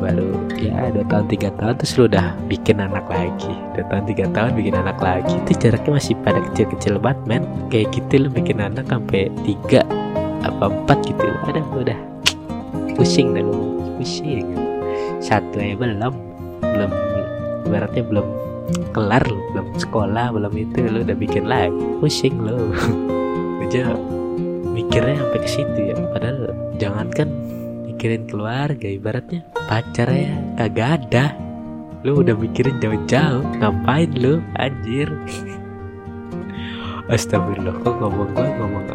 baru 0.00 0.32
ya 0.56 0.88
dua 0.96 1.04
tahun 1.12 1.28
tiga 1.28 1.52
tahun 1.60 1.76
terus 1.76 1.92
lu 2.00 2.08
udah 2.08 2.32
bikin 2.48 2.80
anak 2.80 3.04
lagi. 3.06 3.52
Dua 3.76 3.84
tahun 3.92 4.04
tiga 4.08 4.24
tahun 4.32 4.50
bikin 4.56 4.74
anak 4.74 4.98
lagi. 4.98 5.36
Itu 5.44 5.52
jaraknya 5.60 5.92
masih 6.00 6.14
pada 6.24 6.40
kecil-kecil 6.50 6.96
banget 6.96 7.20
men. 7.28 7.44
Kayak 7.68 7.92
gitu 7.94 8.26
lu 8.26 8.28
bikin 8.32 8.58
anak 8.64 8.88
sampai 8.88 9.28
tiga 9.44 9.84
apa 10.40 10.72
empat 10.72 10.98
gitu. 11.04 11.28
Ada 11.44 11.60
udah. 11.76 11.98
Pusing 12.96 13.36
lu 13.36 13.76
pusing. 14.00 14.56
Satu 15.20 15.60
ya 15.60 15.76
belum. 15.76 16.14
Belum 16.64 16.90
ibaratnya 17.68 18.02
belum 18.08 18.26
kelar 18.90 19.22
lu 19.26 19.38
belum 19.54 19.68
sekolah 19.78 20.34
belum 20.34 20.54
itu 20.54 20.78
lu 20.86 20.98
udah 21.06 21.16
bikin 21.16 21.44
lagi. 21.46 21.82
Pusing 21.98 22.36
lu. 22.42 22.74
Aja 23.70 23.94
mikirnya 24.74 25.22
sampai 25.22 25.40
ke 25.42 25.48
situ 25.48 25.80
ya. 25.94 25.96
Padahal 26.10 26.50
jangankan 26.80 27.28
mikirin 27.86 28.26
keluarga 28.26 28.88
ibaratnya 28.90 29.46
pacar 29.68 30.10
ya 30.10 30.32
kagak 30.58 31.04
ada. 31.04 31.34
Lu 32.02 32.24
udah 32.24 32.34
mikirin 32.34 32.80
jauh-jauh 32.80 33.44
ngapain 33.60 34.10
lu? 34.16 34.40
Anjir. 34.56 35.12
Astagfirullah 37.12 37.74
kok 37.82 37.94
ngomong 37.98 38.30
gua 38.38 38.48
ngomong 38.58 38.86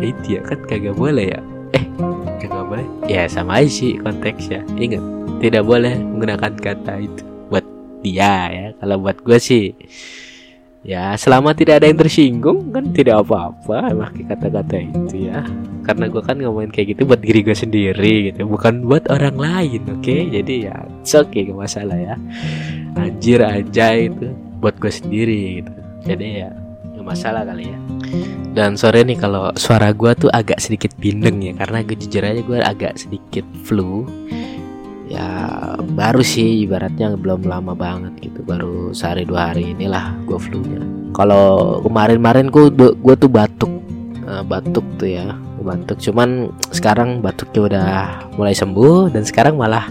itu 0.00 0.36
ya? 0.36 0.40
Kan 0.44 0.60
kagak 0.68 0.96
boleh 0.96 1.32
ya? 1.32 1.40
Eh 1.74 1.84
kagak 2.40 2.64
boleh? 2.68 2.86
Ya 3.08 3.28
sama 3.28 3.60
aja 3.60 3.68
sih 3.68 4.00
konteksnya 4.00 4.64
ingat 4.76 5.02
tidak 5.44 5.64
boleh 5.66 6.00
menggunakan 6.00 6.52
kata 6.56 7.04
itu 7.04 7.33
dia 8.04 8.52
ya. 8.52 8.66
Kalau 8.76 9.00
buat 9.00 9.24
gue 9.24 9.40
sih 9.40 9.72
ya 10.84 11.16
selama 11.16 11.56
tidak 11.56 11.80
ada 11.80 11.88
yang 11.88 11.96
tersinggung 11.96 12.68
kan 12.68 12.92
tidak 12.92 13.24
apa-apa. 13.24 13.96
Pakai 13.96 14.24
kata-kata 14.28 14.76
itu 14.84 15.32
ya. 15.32 15.40
Karena 15.80 16.12
gue 16.12 16.20
kan 16.20 16.36
ngomongin 16.36 16.68
kayak 16.68 16.96
gitu 16.96 17.08
buat 17.08 17.24
diri 17.24 17.40
gue 17.40 17.56
sendiri 17.56 18.14
gitu. 18.30 18.44
Bukan 18.44 18.84
buat 18.84 19.08
orang 19.08 19.40
lain 19.40 19.80
oke? 19.88 20.04
Okay? 20.04 20.28
jadi 20.28 20.54
ya 20.68 20.76
oke 20.84 21.32
okay 21.32 21.40
gak 21.48 21.58
masalah 21.58 21.96
ya. 21.96 22.14
Anjir 23.00 23.40
aja 23.40 23.86
itu 23.96 24.28
buat 24.60 24.76
gue 24.76 24.92
sendiri 24.92 25.64
gitu. 25.64 25.72
Jadi 26.04 26.44
ya 26.44 26.52
gak 27.00 27.06
masalah 27.08 27.48
kali 27.48 27.72
ya. 27.72 27.78
Dan 28.54 28.78
sore 28.78 29.02
nih 29.02 29.18
kalau 29.18 29.50
suara 29.58 29.90
gue 29.90 30.14
tuh 30.14 30.30
agak 30.30 30.60
sedikit 30.60 30.92
bindeng 31.00 31.40
ya. 31.40 31.56
Karena 31.56 31.80
gue 31.80 31.96
jujur 31.96 32.22
aja 32.22 32.40
gue 32.44 32.58
agak 32.60 32.94
sedikit 33.00 33.42
flu 33.64 34.04
ya 35.04 35.28
baru 35.96 36.24
sih 36.24 36.64
ibaratnya 36.64 37.12
belum 37.14 37.44
lama 37.44 37.76
banget 37.76 38.16
gitu 38.24 38.40
baru 38.40 38.96
sehari 38.96 39.28
dua 39.28 39.52
hari 39.52 39.76
inilah 39.76 40.16
gue 40.24 40.38
flu-nya. 40.40 40.80
Kalau 41.12 41.78
kemarin-kemarin 41.84 42.48
gue 42.48 42.72
gue 42.74 43.14
tuh 43.14 43.30
batuk 43.30 43.72
uh, 44.24 44.42
batuk 44.44 44.84
tuh 44.96 45.08
ya 45.08 45.36
batuk. 45.64 46.00
Cuman 46.00 46.52
sekarang 46.72 47.24
batuknya 47.24 47.60
udah 47.60 47.88
mulai 48.36 48.52
sembuh 48.52 49.12
dan 49.12 49.24
sekarang 49.24 49.56
malah 49.56 49.88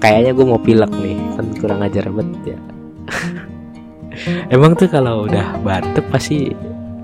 kayaknya 0.00 0.32
gue 0.32 0.46
mau 0.46 0.60
pilek 0.60 0.92
nih 0.96 1.18
kan 1.36 1.46
kurang 1.60 1.80
ajar 1.84 2.08
banget 2.08 2.56
ya. 2.56 2.58
Emang 4.54 4.74
tuh 4.74 4.88
kalau 4.90 5.28
udah 5.28 5.60
batuk 5.62 6.04
pasti 6.08 6.52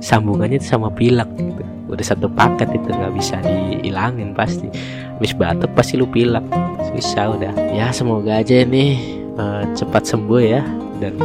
sambungannya 0.00 0.60
sama 0.60 0.92
pilek 0.92 1.28
gitu. 1.36 1.62
Udah 1.88 2.04
satu 2.04 2.26
paket 2.32 2.74
itu 2.74 2.88
nggak 2.90 3.12
bisa 3.14 3.38
dihilangin 3.44 4.32
pasti 4.32 4.66
habis 5.16 5.32
batuk 5.34 5.70
pasti 5.78 5.94
lu 5.94 6.06
pilek. 6.10 6.42
Susah 6.94 7.34
udah. 7.34 7.54
Ya 7.74 7.90
semoga 7.94 8.42
aja 8.42 8.62
nih 8.66 8.98
uh, 9.38 9.62
cepat 9.74 10.06
sembuh 10.06 10.42
ya. 10.42 10.62
Dan 10.98 11.18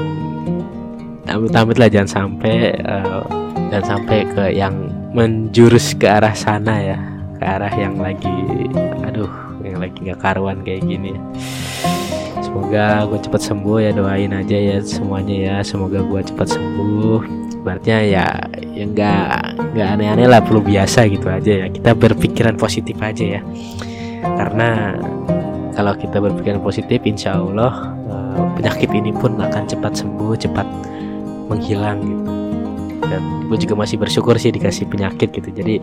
amit-amit 1.30 1.78
lah 1.78 1.90
jangan 1.90 2.10
sampai 2.10 2.74
uh, 2.86 3.22
dan 3.70 3.82
sampai 3.86 4.26
ke 4.34 4.44
yang 4.54 4.90
menjurus 5.14 5.94
ke 5.98 6.06
arah 6.10 6.34
sana 6.34 6.78
ya. 6.82 6.98
Ke 7.38 7.44
arah 7.46 7.74
yang 7.74 7.98
lagi 7.98 8.38
aduh 9.06 9.30
yang 9.66 9.82
lagi 9.82 9.98
nggak 10.10 10.22
karuan 10.22 10.62
kayak 10.66 10.86
gini. 10.86 11.14
Semoga 12.42 13.06
gue 13.06 13.20
cepat 13.22 13.42
sembuh 13.46 13.78
ya. 13.78 13.92
Doain 13.94 14.34
aja 14.34 14.58
ya 14.58 14.78
semuanya 14.82 15.36
ya. 15.38 15.56
Semoga 15.62 16.02
gue 16.02 16.22
cepat 16.26 16.50
sembuh. 16.50 17.22
Berarti 17.62 18.10
ya 18.10 18.26
ya 18.80 18.86
nggak 18.88 19.60
nggak 19.76 19.88
aneh-aneh 20.00 20.28
lah 20.32 20.40
perlu 20.40 20.64
biasa 20.64 21.04
gitu 21.12 21.28
aja 21.28 21.66
ya. 21.66 21.68
Kita 21.68 21.92
berpikiran 21.92 22.56
positif 22.56 22.96
aja 23.04 23.40
ya. 23.40 23.42
Karena 24.24 24.96
kalau 25.76 25.94
kita 26.00 26.24
berpikiran 26.24 26.64
positif 26.64 27.04
insya 27.04 27.36
Allah 27.36 27.92
eh, 28.08 28.44
penyakit 28.56 28.90
ini 28.96 29.12
pun 29.12 29.36
akan 29.36 29.64
cepat 29.68 30.00
sembuh 30.00 30.32
cepat 30.40 30.68
menghilang 31.52 32.00
gitu 32.04 32.39
dan 33.10 33.50
gue 33.50 33.58
juga 33.58 33.74
masih 33.74 33.98
bersyukur 33.98 34.38
sih 34.38 34.54
dikasih 34.54 34.86
penyakit 34.86 35.34
gitu. 35.34 35.50
Jadi 35.50 35.82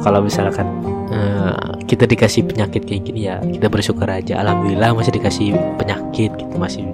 kalau 0.00 0.22
misalkan 0.22 0.66
uh, 1.10 1.74
kita 1.84 2.06
dikasih 2.06 2.46
penyakit 2.46 2.86
kayak 2.86 3.02
gini 3.10 3.26
ya 3.26 3.42
kita 3.42 3.66
bersyukur 3.66 4.06
aja. 4.06 4.38
Alhamdulillah 4.40 4.94
masih 4.94 5.12
dikasih 5.18 5.52
penyakit 5.76 6.30
gitu. 6.38 6.54
Masih 6.56 6.86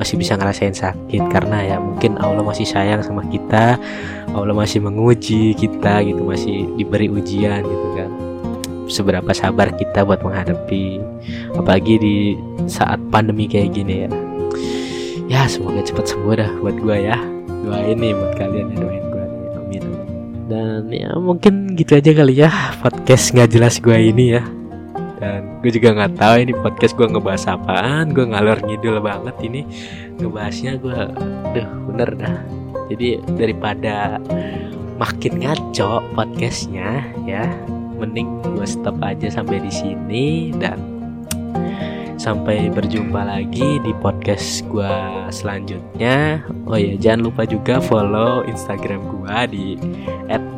masih 0.00 0.14
bisa 0.16 0.34
ngerasain 0.40 0.72
sakit. 0.72 1.22
Karena 1.28 1.62
ya 1.62 1.76
mungkin 1.76 2.16
Allah 2.16 2.42
masih 2.42 2.64
sayang 2.64 3.04
sama 3.04 3.22
kita. 3.28 3.76
Allah 4.32 4.56
masih 4.56 4.80
menguji 4.80 5.52
kita 5.54 6.02
gitu. 6.02 6.24
Masih 6.24 6.72
diberi 6.80 7.12
ujian 7.12 7.62
gitu 7.62 7.88
kan. 7.94 8.10
Seberapa 8.86 9.34
sabar 9.34 9.74
kita 9.74 10.06
buat 10.06 10.22
menghadapi 10.22 11.02
apalagi 11.58 11.94
di 11.98 12.16
saat 12.70 13.02
pandemi 13.10 13.50
kayak 13.50 13.74
gini 13.74 14.06
ya. 14.06 14.10
Ya 15.26 15.42
semoga 15.50 15.82
cepat 15.82 16.06
sembuh 16.06 16.38
dah 16.38 16.50
buat 16.62 16.78
gue 16.78 16.96
ya. 17.02 17.18
Doain 17.66 17.98
nih 17.98 18.14
buat 18.14 18.38
kalian 18.38 18.70
ya 18.70 18.78
doain 18.78 19.05
dan 20.46 20.86
ya 20.94 21.10
mungkin 21.18 21.74
gitu 21.74 21.98
aja 21.98 22.10
kali 22.14 22.38
ya 22.38 22.50
podcast 22.78 23.34
nggak 23.34 23.50
jelas 23.50 23.82
gue 23.82 23.98
ini 23.98 24.38
ya. 24.38 24.42
Dan 25.16 25.58
gue 25.64 25.72
juga 25.72 25.96
nggak 25.96 26.12
tahu 26.20 26.34
ini 26.44 26.52
podcast 26.54 26.92
gue 26.94 27.06
ngebahas 27.08 27.44
apaan 27.56 28.14
gue 28.14 28.24
ngalor 28.30 28.62
ngidul 28.62 29.02
banget 29.02 29.36
ini. 29.42 29.66
Ngebahasnya 30.22 30.78
gue 30.78 30.98
deh 31.56 31.66
bener 31.90 32.10
dah. 32.14 32.38
Jadi 32.86 33.18
daripada 33.34 34.22
makin 34.96 35.42
ngaco 35.42 36.00
podcastnya 36.14 37.04
ya 37.26 37.44
mending 37.96 38.28
gue 38.44 38.66
stop 38.68 38.96
aja 39.02 39.28
sampai 39.28 39.60
di 39.60 39.72
sini 39.72 40.52
dan 40.56 40.95
sampai 42.16 42.72
berjumpa 42.72 43.22
lagi 43.22 43.80
di 43.84 43.92
podcast 44.00 44.64
gue 44.72 44.96
selanjutnya. 45.28 46.40
Oh 46.64 46.76
ya 46.76 46.96
jangan 46.96 47.28
lupa 47.28 47.44
juga 47.44 47.78
follow 47.78 48.42
instagram 48.48 49.04
gue 49.04 49.36
di 49.52 49.66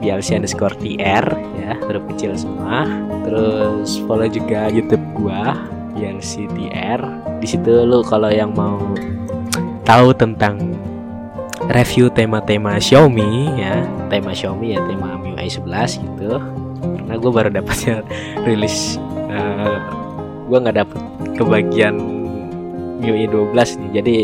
@bialsi_tr 0.01 1.25
ya 1.59 1.73
huruf 1.83 2.05
kecil 2.15 2.39
semua. 2.39 2.87
Terus 3.27 3.99
follow 4.07 4.31
juga 4.31 4.71
youtube 4.71 5.03
gue 5.19 5.43
bialsi_tr 5.99 7.01
di 7.43 7.47
situ 7.47 7.73
lu 7.87 8.07
kalau 8.07 8.31
yang 8.31 8.55
mau 8.55 8.79
tahu 9.83 10.15
tentang 10.15 10.79
review 11.75 12.07
tema-tema 12.09 12.79
Xiaomi 12.79 13.59
ya 13.59 13.83
tema 14.07 14.31
Xiaomi 14.31 14.79
ya 14.79 14.81
tema 14.87 15.19
MIUI 15.19 15.51
11 15.51 16.07
gitu. 16.07 16.39
Karena 16.79 17.15
gue 17.19 17.31
baru 17.35 17.51
dapatnya 17.51 18.07
rilis 18.47 18.97
uh, 19.27 19.98
gue 20.49 20.59
nggak 20.59 20.77
dapet 20.81 21.01
kebagian 21.37 21.95
MIUI 22.99 23.31
12 23.31 23.55
nih. 23.55 23.91
Jadi 24.01 24.17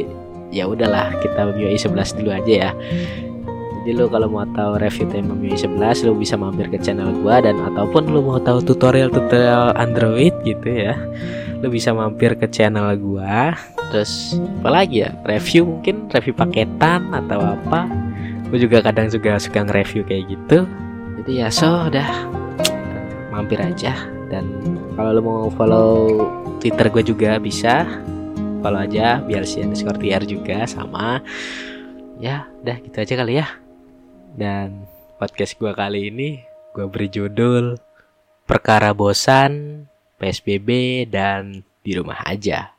ya 0.50 0.64
udahlah 0.66 1.14
kita 1.20 1.54
MIUI 1.54 1.78
11 1.78 2.18
dulu 2.18 2.30
aja 2.32 2.52
ya. 2.68 2.70
Jadi 3.84 4.00
lo 4.00 4.08
kalau 4.08 4.32
mau 4.32 4.48
tahu 4.56 4.80
review 4.80 5.06
tema 5.12 5.36
MIUI 5.36 5.60
11 5.60 6.08
lo 6.08 6.16
bisa 6.16 6.34
mampir 6.40 6.72
ke 6.72 6.80
channel 6.80 7.12
gua 7.20 7.44
dan 7.44 7.60
ataupun 7.60 8.08
lo 8.08 8.24
mau 8.24 8.40
tahu 8.40 8.64
tutorial-tutorial 8.64 9.76
Android 9.76 10.32
gitu 10.40 10.72
ya 10.72 10.96
lo 11.64 11.72
bisa 11.72 11.96
mampir 11.96 12.36
ke 12.36 12.44
channel 12.52 12.92
gua. 13.00 13.56
Terus 13.88 14.36
apa 14.60 14.84
lagi 14.84 15.00
ya? 15.00 15.16
Review 15.24 15.64
mungkin 15.64 16.12
review 16.12 16.36
paketan 16.36 17.08
atau 17.16 17.40
apa. 17.40 17.88
Gue 18.52 18.60
juga 18.60 18.84
kadang 18.84 19.08
juga 19.08 19.40
suka 19.40 19.64
nge-review 19.64 20.04
kayak 20.04 20.24
gitu. 20.28 20.68
Jadi 21.20 21.32
ya 21.40 21.48
so 21.48 21.88
udah. 21.88 22.28
Mampir 23.32 23.58
aja 23.58 23.96
dan 24.28 24.73
kalau 24.94 25.10
lo 25.10 25.20
mau 25.22 25.46
follow 25.54 26.22
Twitter 26.62 26.86
gue 26.90 27.02
juga 27.02 27.38
bisa. 27.38 27.86
Follow 28.64 28.80
aja 28.80 29.20
biar 29.20 29.44
si 29.44 29.60
underscore 29.60 30.00
TR 30.00 30.24
juga 30.24 30.64
sama. 30.64 31.20
Ya 32.18 32.48
udah 32.62 32.78
gitu 32.80 32.96
aja 32.98 33.14
kali 33.18 33.42
ya. 33.42 33.46
Dan 34.34 34.86
podcast 35.18 35.54
gue 35.58 35.70
kali 35.74 36.10
ini 36.10 36.42
gue 36.74 36.86
beri 36.90 37.06
judul 37.06 37.78
perkara 38.46 38.90
bosan 38.90 39.86
PSBB 40.18 41.04
dan 41.06 41.62
di 41.84 41.92
rumah 41.94 42.24
aja 42.26 42.73